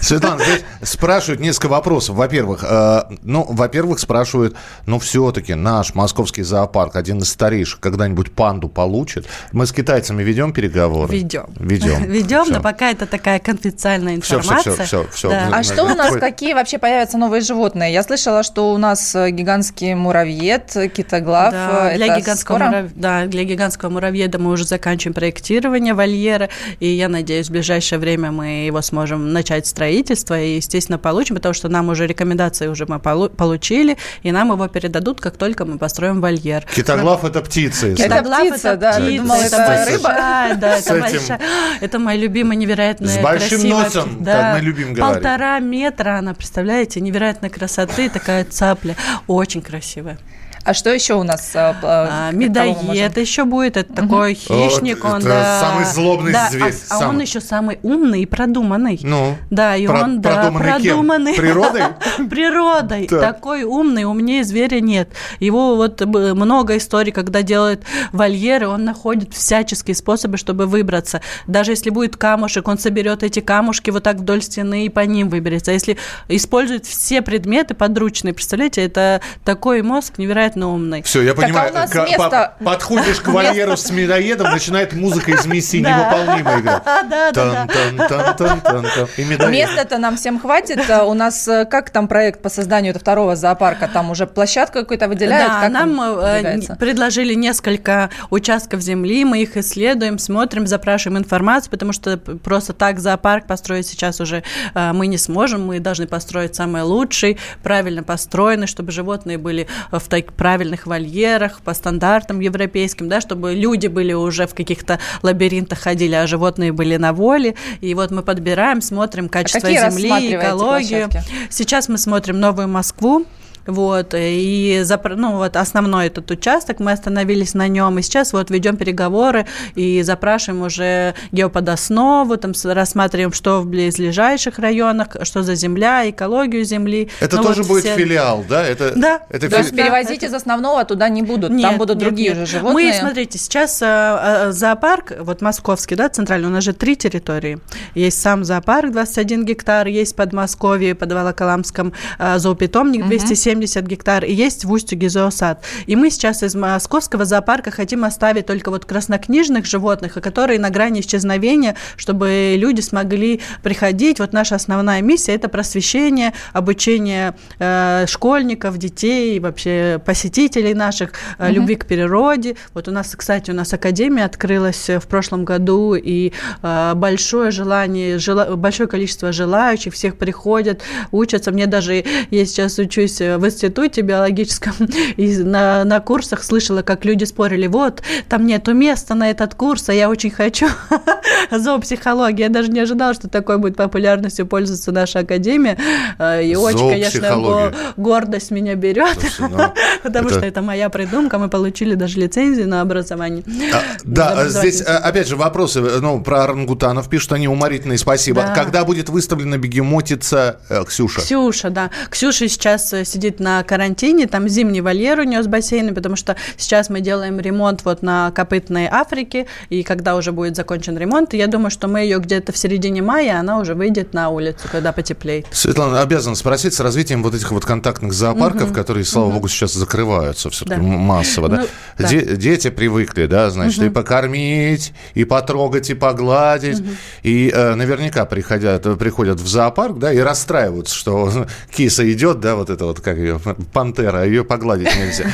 Светлана, 0.00 0.42
здесь 0.42 0.64
спрашивают 0.82 1.40
несколько 1.40 1.65
вопросов. 1.68 2.16
Во-первых, 2.16 2.64
э, 2.68 3.02
ну, 3.22 3.46
во-первых, 3.48 3.98
спрашивают, 3.98 4.56
ну, 4.86 4.98
все-таки 4.98 5.54
наш 5.54 5.94
московский 5.94 6.42
зоопарк, 6.42 6.96
один 6.96 7.18
из 7.18 7.30
старейших, 7.30 7.80
когда-нибудь 7.80 8.32
панду 8.32 8.68
получит? 8.68 9.26
Мы 9.52 9.66
с 9.66 9.72
китайцами 9.72 10.22
ведем 10.22 10.52
переговоры? 10.52 11.12
Ведем. 11.12 11.46
Ведем. 11.58 12.04
Ведем, 12.16 12.46
но 12.48 12.60
пока 12.60 12.90
это 12.90 13.06
такая 13.06 13.38
конфиденциальная 13.38 14.16
информация. 14.16 14.74
Все, 14.74 14.84
все, 14.84 15.06
все. 15.12 15.30
А 15.30 15.62
что 15.62 15.84
у 15.84 15.94
нас, 15.94 16.14
какие 16.16 16.54
вообще 16.54 16.78
появятся 16.78 17.18
новые 17.18 17.40
животные? 17.40 17.92
Я 17.92 18.02
слышала, 18.02 18.42
что 18.42 18.72
у 18.72 18.78
нас 18.78 19.14
э, 19.14 19.30
гигантский 19.30 19.94
муравьед, 19.94 20.76
китоглав. 20.94 21.52
Да, 21.52 21.92
э, 21.92 21.96
для 21.96 22.16
гигантского, 22.18 22.58
мурав... 22.58 22.86
да, 22.94 23.26
для 23.26 23.44
гигантского 23.44 23.90
муравьеда 23.90 24.38
мы 24.38 24.50
уже 24.52 24.64
заканчиваем 24.64 25.14
проектирование 25.14 25.94
вольера, 25.94 26.48
и 26.80 26.88
я 26.88 27.08
надеюсь, 27.08 27.48
в 27.48 27.52
ближайшее 27.52 27.98
время 27.98 28.30
мы 28.30 28.66
его 28.66 28.80
сможем 28.82 29.32
начать 29.32 29.66
строительство 29.66 30.40
и, 30.40 30.56
естественно, 30.56 30.98
получим, 30.98 31.36
потому 31.36 31.54
что 31.56 31.68
нам 31.68 31.88
уже 31.88 32.06
рекомендации 32.06 32.68
уже 32.68 32.86
мы 32.86 32.98
получили, 33.00 33.96
и 34.22 34.32
нам 34.32 34.52
его 34.52 34.68
передадут, 34.68 35.20
как 35.20 35.36
только 35.36 35.64
мы 35.64 35.78
построим 35.78 36.20
вольер. 36.20 36.64
Китоглав– 36.74 37.24
это 37.24 37.40
птица. 37.40 37.94
Китоглав– 37.94 38.46
это, 38.52 38.76
да, 38.76 38.92
птица, 38.92 39.16
думала, 39.16 39.36
это, 39.36 39.56
это 39.56 39.90
рыба. 39.90 40.08
Да, 40.08 40.78
это 40.78 41.00
большая. 41.00 41.40
Это 41.80 41.98
моя 41.98 42.18
любимая 42.18 42.56
невероятная 42.56 43.08
С 43.08 43.18
большим 43.18 43.60
красивая, 43.60 43.84
носом, 43.84 44.24
да, 44.24 44.40
как 44.40 44.54
мы 44.54 44.60
любим 44.66 44.94
говорить. 44.94 45.22
Полтора 45.22 45.58
метра 45.60 46.18
она, 46.18 46.34
представляете, 46.34 47.00
невероятной 47.00 47.50
красоты, 47.50 48.08
такая 48.08 48.44
цапля, 48.44 48.96
очень 49.26 49.62
красивая. 49.62 50.18
А 50.66 50.74
что 50.74 50.92
еще 50.92 51.14
у 51.14 51.22
нас? 51.22 51.52
А, 51.54 51.76
а, 51.80 52.30
медоед 52.32 53.16
еще 53.18 53.44
будет. 53.44 53.76
Это 53.76 53.92
угу. 53.92 54.02
такой 54.02 54.34
хищник. 54.34 55.04
О, 55.04 55.10
он, 55.10 55.18
это 55.18 55.28
да, 55.28 55.60
самый 55.60 55.84
злобный 55.84 56.32
да, 56.32 56.50
зверь. 56.50 56.74
А, 56.90 57.04
а 57.04 57.08
он 57.08 57.20
еще 57.20 57.40
самый 57.40 57.78
умный 57.84 58.22
и 58.22 58.26
продуманный. 58.26 58.98
Ну, 59.00 59.36
да, 59.48 59.76
и 59.76 59.86
про- 59.86 60.02
он 60.02 60.20
да, 60.20 60.50
продуманный, 60.50 60.82
продуманный. 60.82 61.34
Кем? 61.34 61.44
Природой? 61.44 61.82
Природой. 62.28 63.06
Такой 63.06 63.62
умный, 63.62 64.06
умнее 64.06 64.42
зверя 64.42 64.80
нет. 64.80 65.10
Его 65.38 65.76
вот 65.76 66.04
много 66.04 66.78
историй, 66.78 67.12
когда 67.12 67.42
делают 67.42 67.84
вольеры, 68.10 68.66
он 68.66 68.84
находит 68.84 69.34
всяческие 69.34 69.94
способы, 69.94 70.36
чтобы 70.36 70.66
выбраться. 70.66 71.20
Даже 71.46 71.70
если 71.70 71.90
будет 71.90 72.16
камушек, 72.16 72.66
он 72.66 72.78
соберет 72.78 73.22
эти 73.22 73.38
камушки 73.38 73.90
вот 73.90 74.02
так 74.02 74.16
вдоль 74.16 74.42
стены 74.42 74.86
и 74.86 74.88
по 74.88 75.00
ним 75.06 75.28
выберется. 75.28 75.70
А 75.70 75.74
если 75.74 75.96
использует 76.26 76.86
все 76.86 77.22
предметы 77.22 77.74
подручные, 77.74 78.34
представляете, 78.34 78.82
это 78.82 79.20
такой 79.44 79.82
мозг 79.82 80.18
невероятно 80.18 80.55
невероятно 80.56 80.68
умный. 80.68 81.02
Все, 81.02 81.22
я 81.22 81.34
понимаю. 81.34 81.72
Так, 81.72 81.94
а 81.94 82.04
место... 82.04 82.54
Подходишь 82.64 83.20
к 83.20 83.28
вольеру 83.28 83.76
с 83.76 83.90
медоедом, 83.90 84.50
начинает 84.50 84.92
музыка 84.92 85.32
из 85.32 85.46
миссии 85.46 85.78
невыполнимая 85.78 86.60
играть. 86.60 86.82
Да, 87.06 87.66
да, 87.66 88.34
да. 88.38 89.48
Места-то 89.48 89.98
нам 89.98 90.16
всем 90.16 90.40
хватит. 90.40 90.88
А 90.90 91.04
у 91.04 91.14
нас 91.14 91.46
э, 91.46 91.64
как 91.66 91.90
там 91.90 92.08
проект 92.08 92.42
по 92.42 92.48
созданию 92.48 92.94
второго 92.98 93.36
зоопарка? 93.36 93.88
Там 93.88 94.10
уже 94.10 94.26
площадка 94.26 94.80
какую-то 94.80 95.08
выделяют? 95.08 95.52
Да, 95.52 95.68
нам 95.68 96.00
э, 96.00 96.60
предложили 96.78 97.34
несколько 97.34 98.10
участков 98.30 98.80
земли, 98.80 99.24
мы 99.24 99.42
их 99.42 99.56
исследуем, 99.56 100.18
смотрим, 100.18 100.66
запрашиваем 100.66 101.18
информацию, 101.18 101.70
потому 101.70 101.92
что 101.92 102.16
просто 102.16 102.72
так 102.72 102.98
зоопарк 102.98 103.46
построить 103.46 103.86
сейчас 103.86 104.20
уже 104.20 104.42
э, 104.74 104.92
мы 104.92 105.06
не 105.06 105.18
сможем, 105.18 105.66
мы 105.66 105.80
должны 105.80 106.06
построить 106.06 106.54
самый 106.54 106.82
лучший, 106.82 107.38
правильно 107.62 108.02
построенный, 108.02 108.66
чтобы 108.66 108.92
животные 108.92 109.38
были 109.38 109.68
в 109.90 110.02
так, 110.08 110.32
правильных 110.46 110.86
вольерах, 110.86 111.60
по 111.60 111.74
стандартам 111.74 112.38
европейским, 112.38 113.08
да, 113.08 113.20
чтобы 113.20 113.54
люди 113.54 113.88
были 113.88 114.12
уже 114.12 114.46
в 114.46 114.54
каких-то 114.54 115.00
лабиринтах 115.22 115.80
ходили, 115.80 116.14
а 116.14 116.24
животные 116.28 116.70
были 116.70 116.96
на 116.98 117.12
воле. 117.12 117.56
И 117.80 117.92
вот 117.94 118.12
мы 118.12 118.22
подбираем, 118.22 118.80
смотрим 118.80 119.28
качество 119.28 119.68
а 119.68 119.90
земли, 119.90 120.36
экологию. 120.36 121.10
Площадки? 121.10 121.32
Сейчас 121.50 121.88
мы 121.88 121.98
смотрим 121.98 122.38
Новую 122.38 122.68
Москву, 122.68 123.26
вот, 123.66 124.14
и 124.16 124.82
ну, 125.16 125.36
вот 125.36 125.56
основной 125.56 126.06
этот 126.06 126.30
участок, 126.30 126.80
мы 126.80 126.92
остановились 126.92 127.54
на 127.54 127.68
нем, 127.68 127.98
и 127.98 128.02
сейчас 128.02 128.32
вот 128.32 128.50
ведем 128.50 128.76
переговоры 128.76 129.46
и 129.74 130.02
запрашиваем 130.02 130.62
уже 130.62 131.14
геоподоснову, 131.32 132.36
там 132.36 132.52
рассматриваем, 132.64 133.32
что 133.32 133.60
в 133.60 133.66
близлежащих 133.66 134.58
районах, 134.58 135.08
что 135.22 135.42
за 135.42 135.54
земля, 135.54 136.08
экологию 136.08 136.64
земли. 136.64 137.10
Это 137.20 137.36
ну, 137.36 137.42
тоже 137.42 137.62
вот 137.62 137.68
будет 137.68 137.84
все... 137.84 137.96
филиал, 137.96 138.44
да? 138.48 138.64
Это, 138.64 138.92
да. 138.94 139.20
Это 139.28 139.48
То 139.48 139.56
фили... 139.56 139.58
есть 139.58 139.76
перевозить 139.76 140.22
это... 140.22 140.26
из 140.26 140.34
основного 140.34 140.84
туда 140.84 141.08
не 141.08 141.22
будут, 141.22 141.50
нет, 141.50 141.62
там 141.62 141.78
будут 141.78 141.96
нет, 141.96 142.04
другие 142.04 142.28
нет. 142.30 142.38
же 142.38 142.46
животные. 142.46 142.92
Мы, 142.92 142.98
смотрите, 142.98 143.38
сейчас 143.38 143.80
а, 143.82 144.46
а, 144.46 144.52
зоопарк, 144.52 145.12
вот 145.20 145.42
московский, 145.42 145.94
да, 145.94 146.08
центральный, 146.08 146.48
у 146.48 146.52
нас 146.52 146.64
же 146.64 146.72
три 146.72 146.96
территории. 146.96 147.58
Есть 147.94 148.20
сам 148.20 148.44
зоопарк, 148.44 148.92
21 148.92 149.44
гектар, 149.44 149.86
есть 149.86 150.12
в 150.12 150.16
Подмосковье, 150.16 150.94
под 150.94 151.12
Волоколамском 151.12 151.92
а, 152.18 152.38
зоопитомник, 152.38 153.02
угу. 153.02 153.08
207 153.08 153.55
70 153.56 153.86
гектар, 153.86 154.24
и 154.24 154.32
есть 154.32 154.64
в 154.64 154.72
Устюге 154.72 155.08
зоосад. 155.08 155.64
И 155.86 155.96
мы 155.96 156.10
сейчас 156.10 156.42
из 156.42 156.54
московского 156.54 157.24
зоопарка 157.24 157.70
хотим 157.70 158.04
оставить 158.04 158.46
только 158.46 158.70
вот 158.70 158.84
краснокнижных 158.84 159.66
животных, 159.66 160.14
которые 160.14 160.58
на 160.58 160.70
грани 160.70 161.00
исчезновения, 161.00 161.76
чтобы 161.96 162.54
люди 162.56 162.80
смогли 162.80 163.40
приходить. 163.62 164.18
Вот 164.18 164.32
наша 164.32 164.56
основная 164.56 165.02
миссия– 165.02 165.34
это 165.34 165.48
просвещение, 165.48 166.32
обучение 166.52 167.34
э, 167.58 168.04
школьников, 168.06 168.78
детей, 168.78 169.38
вообще 169.40 170.00
посетителей 170.04 170.74
наших, 170.74 171.12
э, 171.38 171.50
любви 171.50 171.76
к 171.76 171.86
природе. 171.86 172.56
Вот 172.74 172.88
у 172.88 172.90
нас, 172.90 173.14
кстати, 173.16 173.50
у 173.50 173.54
нас 173.54 173.72
академия 173.72 174.24
открылась 174.24 174.88
в 174.88 175.06
прошлом 175.08 175.44
году, 175.44 175.94
и 175.94 176.32
э, 176.62 176.92
большое 176.94 177.50
желание, 177.50 178.18
жела, 178.18 178.56
большое 178.56 178.88
количество 178.88 179.32
желающих, 179.32 179.94
всех 179.94 180.16
приходят, 180.16 180.82
учатся. 181.12 181.52
Мне 181.52 181.66
даже, 181.66 182.04
я 182.30 182.46
сейчас 182.46 182.78
учусь 182.78 183.20
в 183.20 183.45
в 183.46 183.54
институте 183.54 184.00
биологическом 184.00 184.74
и 185.16 185.36
на, 185.38 185.84
на 185.84 186.00
курсах 186.00 186.42
слышала, 186.42 186.82
как 186.82 187.04
люди 187.04 187.24
спорили, 187.24 187.66
вот, 187.66 188.02
там 188.28 188.46
нету 188.46 188.74
места 188.74 189.14
на 189.14 189.30
этот 189.30 189.54
курс, 189.54 189.88
а 189.88 189.94
я 189.94 190.10
очень 190.10 190.30
хочу 190.30 190.68
зоопсихология. 191.50 192.46
Я 192.46 192.48
даже 192.50 192.70
не 192.70 192.80
ожидала, 192.80 193.14
что 193.14 193.28
такой 193.28 193.58
будет 193.58 193.76
популярностью 193.76 194.46
пользоваться 194.46 194.92
наша 194.92 195.20
академия. 195.20 195.78
Э, 196.18 196.42
и 196.44 196.54
очень, 196.54 196.88
конечно, 196.90 197.72
гордость 197.96 198.50
меня 198.50 198.74
берет, 198.74 199.18
ну, 199.38 199.72
потому 200.02 200.28
что 200.30 200.40
это 200.40 200.62
моя 200.62 200.88
придумка. 200.88 201.38
Мы 201.38 201.48
получили 201.48 201.94
даже 201.94 202.18
лицензию 202.18 202.68
на 202.68 202.80
образование. 202.80 203.44
А, 203.72 203.82
да, 204.04 204.48
здесь, 204.48 204.80
э, 204.80 204.84
опять 204.84 205.28
же, 205.28 205.36
вопросы 205.36 205.80
ну, 205.80 206.20
про 206.20 206.44
орангутанов 206.44 207.08
пишут, 207.08 207.32
они 207.32 207.48
уморительные, 207.48 207.98
спасибо. 207.98 208.52
Когда 208.54 208.84
будет 208.84 209.08
выставлена 209.08 209.58
бегемотица 209.58 210.60
э, 210.68 210.84
Ксюша? 210.84 211.20
Ксюша, 211.20 211.70
да. 211.70 211.90
Ксюша 212.10 212.48
сейчас 212.48 212.90
сидит 213.04 213.35
будет 213.36 213.40
на 213.40 213.62
карантине, 213.62 214.26
там 214.26 214.48
зимний 214.48 214.80
вольер 214.80 215.20
у 215.20 215.24
нее 215.24 215.42
с 215.42 215.46
бассейном, 215.46 215.94
потому 215.94 216.16
что 216.16 216.36
сейчас 216.56 216.90
мы 216.90 217.00
делаем 217.00 217.40
ремонт 217.40 217.84
вот 217.84 218.02
на 218.02 218.30
Копытной 218.30 218.88
Африке, 218.90 219.46
и 219.70 219.82
когда 219.82 220.16
уже 220.16 220.32
будет 220.32 220.56
закончен 220.56 220.96
ремонт, 220.96 221.34
я 221.34 221.46
думаю, 221.46 221.70
что 221.70 221.88
мы 221.88 222.00
ее 222.00 222.18
где-то 222.18 222.52
в 222.52 222.56
середине 222.56 223.02
мая, 223.02 223.38
она 223.38 223.58
уже 223.58 223.74
выйдет 223.74 224.14
на 224.14 224.30
улицу, 224.30 224.68
когда 224.70 224.92
потеплеет. 224.92 225.46
Светлана, 225.50 226.00
обязан 226.00 226.36
спросить 226.36 226.74
с 226.74 226.80
развитием 226.80 227.22
вот 227.22 227.34
этих 227.34 227.50
вот 227.50 227.64
контактных 227.64 228.12
зоопарков, 228.12 228.70
угу. 228.70 228.74
которые, 228.74 229.04
слава 229.04 229.26
угу. 229.26 229.34
богу, 229.34 229.48
сейчас 229.48 229.74
закрываются 229.74 230.50
все-таки 230.50 230.80
да. 230.80 230.86
массово, 230.86 231.48
да? 231.48 231.56
Ну, 231.58 231.66
да. 231.98 232.08
дети 232.08 232.70
привыкли, 232.70 233.26
да, 233.26 233.50
значит, 233.50 233.78
угу. 233.78 233.86
и 233.86 233.90
покормить, 233.90 234.92
и 235.14 235.24
потрогать, 235.24 235.90
и 235.90 235.94
погладить, 235.94 236.80
угу. 236.80 236.88
и 237.22 237.50
э, 237.52 237.74
наверняка 237.74 238.24
приходят, 238.24 238.98
приходят 238.98 239.40
в 239.40 239.46
зоопарк, 239.46 239.98
да, 239.98 240.12
и 240.12 240.18
расстраиваются, 240.18 240.94
что 240.94 241.46
киса 241.70 242.10
идет, 242.10 242.40
да, 242.40 242.56
вот 242.56 242.70
это 242.70 242.86
вот, 242.86 243.00
как 243.00 243.18
ее, 243.26 243.40
пантера, 243.72 244.24
ее 244.24 244.44
погладить 244.44 244.88
нельзя. 244.96 245.26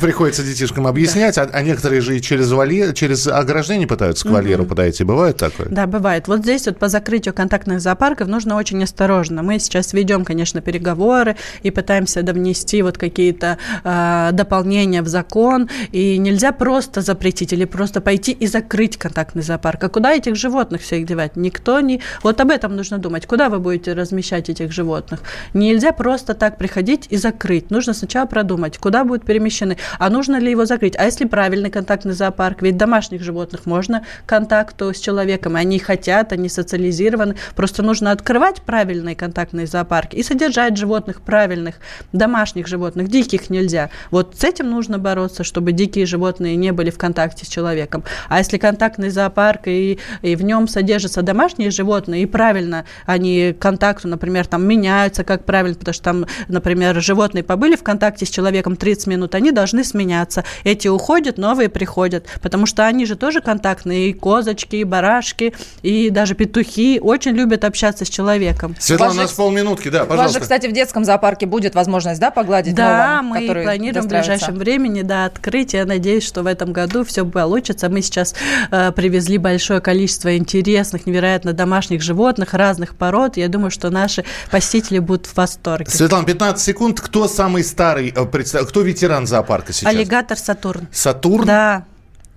Приходится 0.00 0.42
детишкам 0.42 0.86
объяснять, 0.86 1.38
а, 1.38 1.48
а 1.52 1.62
некоторые 1.62 2.00
же 2.00 2.16
и 2.16 2.20
через, 2.20 2.52
вольер, 2.52 2.92
через 2.92 3.26
ограждение 3.26 3.86
пытаются 3.86 4.28
к 4.28 4.30
вольеру 4.30 4.64
подойти. 4.64 5.04
Бывает 5.04 5.36
такое? 5.36 5.68
Да, 5.68 5.86
бывает. 5.86 6.28
Вот 6.28 6.40
здесь 6.40 6.66
вот 6.66 6.78
по 6.78 6.88
закрытию 6.88 7.34
контактных 7.34 7.80
зоопарков 7.80 8.28
нужно 8.28 8.56
очень 8.56 8.82
осторожно. 8.82 9.42
Мы 9.42 9.58
сейчас 9.58 9.92
ведем, 9.92 10.24
конечно, 10.24 10.60
переговоры 10.60 11.36
и 11.62 11.70
пытаемся 11.70 12.22
довнести 12.22 12.82
вот 12.82 12.98
какие-то 12.98 13.58
э, 13.84 14.30
дополнения 14.32 15.02
в 15.02 15.08
закон. 15.08 15.68
И 15.92 16.18
нельзя 16.18 16.52
просто 16.52 17.00
запретить 17.00 17.52
или 17.52 17.64
просто 17.64 18.00
пойти 18.00 18.32
и 18.32 18.46
закрыть 18.46 18.96
контактный 18.96 19.42
зоопарк. 19.42 19.82
А 19.84 19.88
куда 19.88 20.12
этих 20.12 20.36
животных 20.36 20.82
всех 20.82 21.06
девать? 21.06 21.36
Никто 21.36 21.80
не... 21.80 22.00
Вот 22.22 22.40
об 22.40 22.50
этом 22.50 22.76
нужно 22.76 22.98
думать. 22.98 23.26
Куда 23.26 23.48
вы 23.48 23.58
будете 23.58 23.94
размещать 23.94 24.50
этих 24.50 24.72
животных? 24.72 25.20
Нельзя 25.54 25.92
просто 25.92 26.34
так 26.34 26.58
приходить 26.58 27.06
и 27.10 27.16
закрыть. 27.20 27.70
Нужно 27.70 27.94
сначала 27.94 28.26
продумать, 28.26 28.78
куда 28.78 29.04
будут 29.04 29.24
перемещены, 29.24 29.76
а 29.98 30.10
нужно 30.10 30.40
ли 30.40 30.50
его 30.50 30.64
закрыть. 30.64 30.96
А 30.96 31.04
если 31.04 31.26
правильный 31.26 31.70
контактный 31.70 32.12
зоопарк? 32.12 32.62
Ведь 32.62 32.76
домашних 32.76 33.22
животных 33.22 33.66
можно 33.66 34.04
контакту 34.26 34.92
с 34.92 34.98
человеком, 34.98 35.54
они 35.54 35.78
хотят, 35.78 36.32
они 36.32 36.48
социализированы. 36.48 37.36
Просто 37.54 37.82
нужно 37.82 38.10
открывать 38.10 38.62
правильные 38.62 39.14
контактные 39.14 39.66
зоопарки 39.66 40.16
и 40.16 40.22
содержать 40.22 40.76
животных 40.76 41.20
правильных, 41.20 41.76
домашних 42.12 42.66
животных. 42.66 43.08
Диких 43.08 43.50
нельзя. 43.50 43.90
Вот 44.10 44.36
с 44.36 44.44
этим 44.44 44.70
нужно 44.70 44.98
бороться, 44.98 45.44
чтобы 45.44 45.72
дикие 45.72 46.06
животные 46.06 46.56
не 46.56 46.72
были 46.72 46.90
в 46.90 46.98
контакте 46.98 47.44
с 47.44 47.48
человеком. 47.48 48.04
А 48.28 48.38
если 48.38 48.58
контактный 48.58 49.10
зоопарк 49.10 49.68
и, 49.68 49.98
и 50.22 50.36
в 50.36 50.42
нем 50.42 50.66
содержатся 50.68 51.22
домашние 51.22 51.70
животные, 51.70 52.22
и 52.22 52.26
правильно 52.26 52.84
они 53.06 53.54
контакту, 53.58 54.08
например, 54.08 54.46
там 54.46 54.66
меняются, 54.66 55.24
как 55.24 55.44
правильно, 55.44 55.76
потому 55.76 55.94
что 55.94 56.04
там, 56.04 56.26
например, 56.48 57.00
животные 57.10 57.42
побыли 57.42 57.74
в 57.74 57.82
контакте 57.82 58.24
с 58.24 58.30
человеком 58.30 58.76
30 58.76 59.08
минут, 59.08 59.34
они 59.34 59.50
должны 59.50 59.82
сменяться. 59.82 60.44
Эти 60.62 60.86
уходят, 60.86 61.38
новые 61.38 61.68
приходят, 61.68 62.26
потому 62.40 62.66
что 62.66 62.86
они 62.86 63.04
же 63.04 63.16
тоже 63.16 63.40
контактные, 63.40 64.10
и 64.10 64.12
козочки, 64.12 64.76
и 64.76 64.84
барашки, 64.84 65.52
и 65.82 66.10
даже 66.10 66.36
петухи 66.36 67.00
очень 67.02 67.32
любят 67.32 67.64
общаться 67.64 68.04
с 68.04 68.08
человеком. 68.08 68.76
Светлана, 68.78 69.12
у 69.12 69.16
нас 69.16 69.32
полминутки, 69.32 69.88
да, 69.88 70.04
пожалуйста. 70.04 70.14
У 70.14 70.22
вас 70.22 70.32
же, 70.34 70.40
кстати, 70.40 70.68
в 70.68 70.72
детском 70.72 71.04
зоопарке 71.04 71.46
будет 71.46 71.74
возможность, 71.74 72.20
да, 72.20 72.30
погладить 72.30 72.76
Да, 72.76 73.22
новым, 73.22 73.26
мы 73.26 73.62
планируем 73.64 74.04
в 74.04 74.08
ближайшем 74.08 74.54
времени, 74.54 75.02
да, 75.02 75.24
открыть. 75.24 75.74
Я 75.74 75.84
надеюсь, 75.84 76.24
что 76.24 76.44
в 76.44 76.46
этом 76.46 76.72
году 76.72 77.04
все 77.04 77.26
получится. 77.26 77.88
Мы 77.88 78.02
сейчас 78.02 78.36
э, 78.70 78.92
привезли 78.92 79.36
большое 79.38 79.80
количество 79.80 80.36
интересных, 80.36 81.06
невероятно 81.06 81.52
домашних 81.52 82.02
животных 82.02 82.54
разных 82.54 82.94
пород. 82.94 83.36
Я 83.36 83.48
думаю, 83.48 83.72
что 83.72 83.90
наши 83.90 84.24
посетители 84.50 85.00
будут 85.00 85.26
в 85.26 85.36
восторге. 85.36 85.90
Светлана, 85.90 86.24
15 86.24 86.62
секунд. 86.62 86.99
Кто 87.00 87.28
самый 87.28 87.64
старый, 87.64 88.12
э, 88.14 88.64
кто 88.64 88.82
ветеран 88.82 89.26
зоопарка 89.26 89.72
сейчас? 89.72 89.92
Аллигатор 89.92 90.38
Сатурн. 90.38 90.88
Сатурн? 90.92 91.46
Да. 91.46 91.84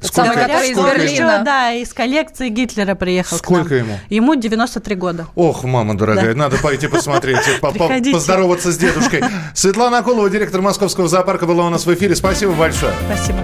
Сколько, 0.02 0.34
Самый, 0.34 0.44
который 0.44 0.72
из 0.72 0.78
Берлина. 0.78 1.12
Еще, 1.12 1.44
да, 1.46 1.72
из 1.72 1.94
коллекции 1.94 2.50
Гитлера 2.50 2.94
приехал 2.94 3.38
Сколько 3.38 3.76
ему? 3.76 3.98
Ему 4.10 4.36
93 4.36 4.96
года. 4.96 5.28
Ох, 5.36 5.64
мама 5.64 5.98
дорогая, 5.98 6.34
да. 6.34 6.40
надо 6.40 6.58
пойти 6.58 6.88
посмотреть, 6.88 7.40
поздороваться 7.62 8.74
с 8.74 8.78
дедушкой. 8.78 9.24
Светлана 9.54 10.00
Акулова, 10.00 10.30
директор 10.30 10.62
Московского 10.62 11.08
зоопарка, 11.08 11.46
была 11.46 11.66
у 11.68 11.70
нас 11.70 11.86
в 11.86 11.94
эфире. 11.94 12.16
Спасибо 12.16 12.52
большое. 12.52 12.94
Спасибо. 13.08 13.40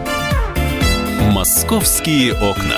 «Московские 1.32 2.34
окна». 2.34 2.78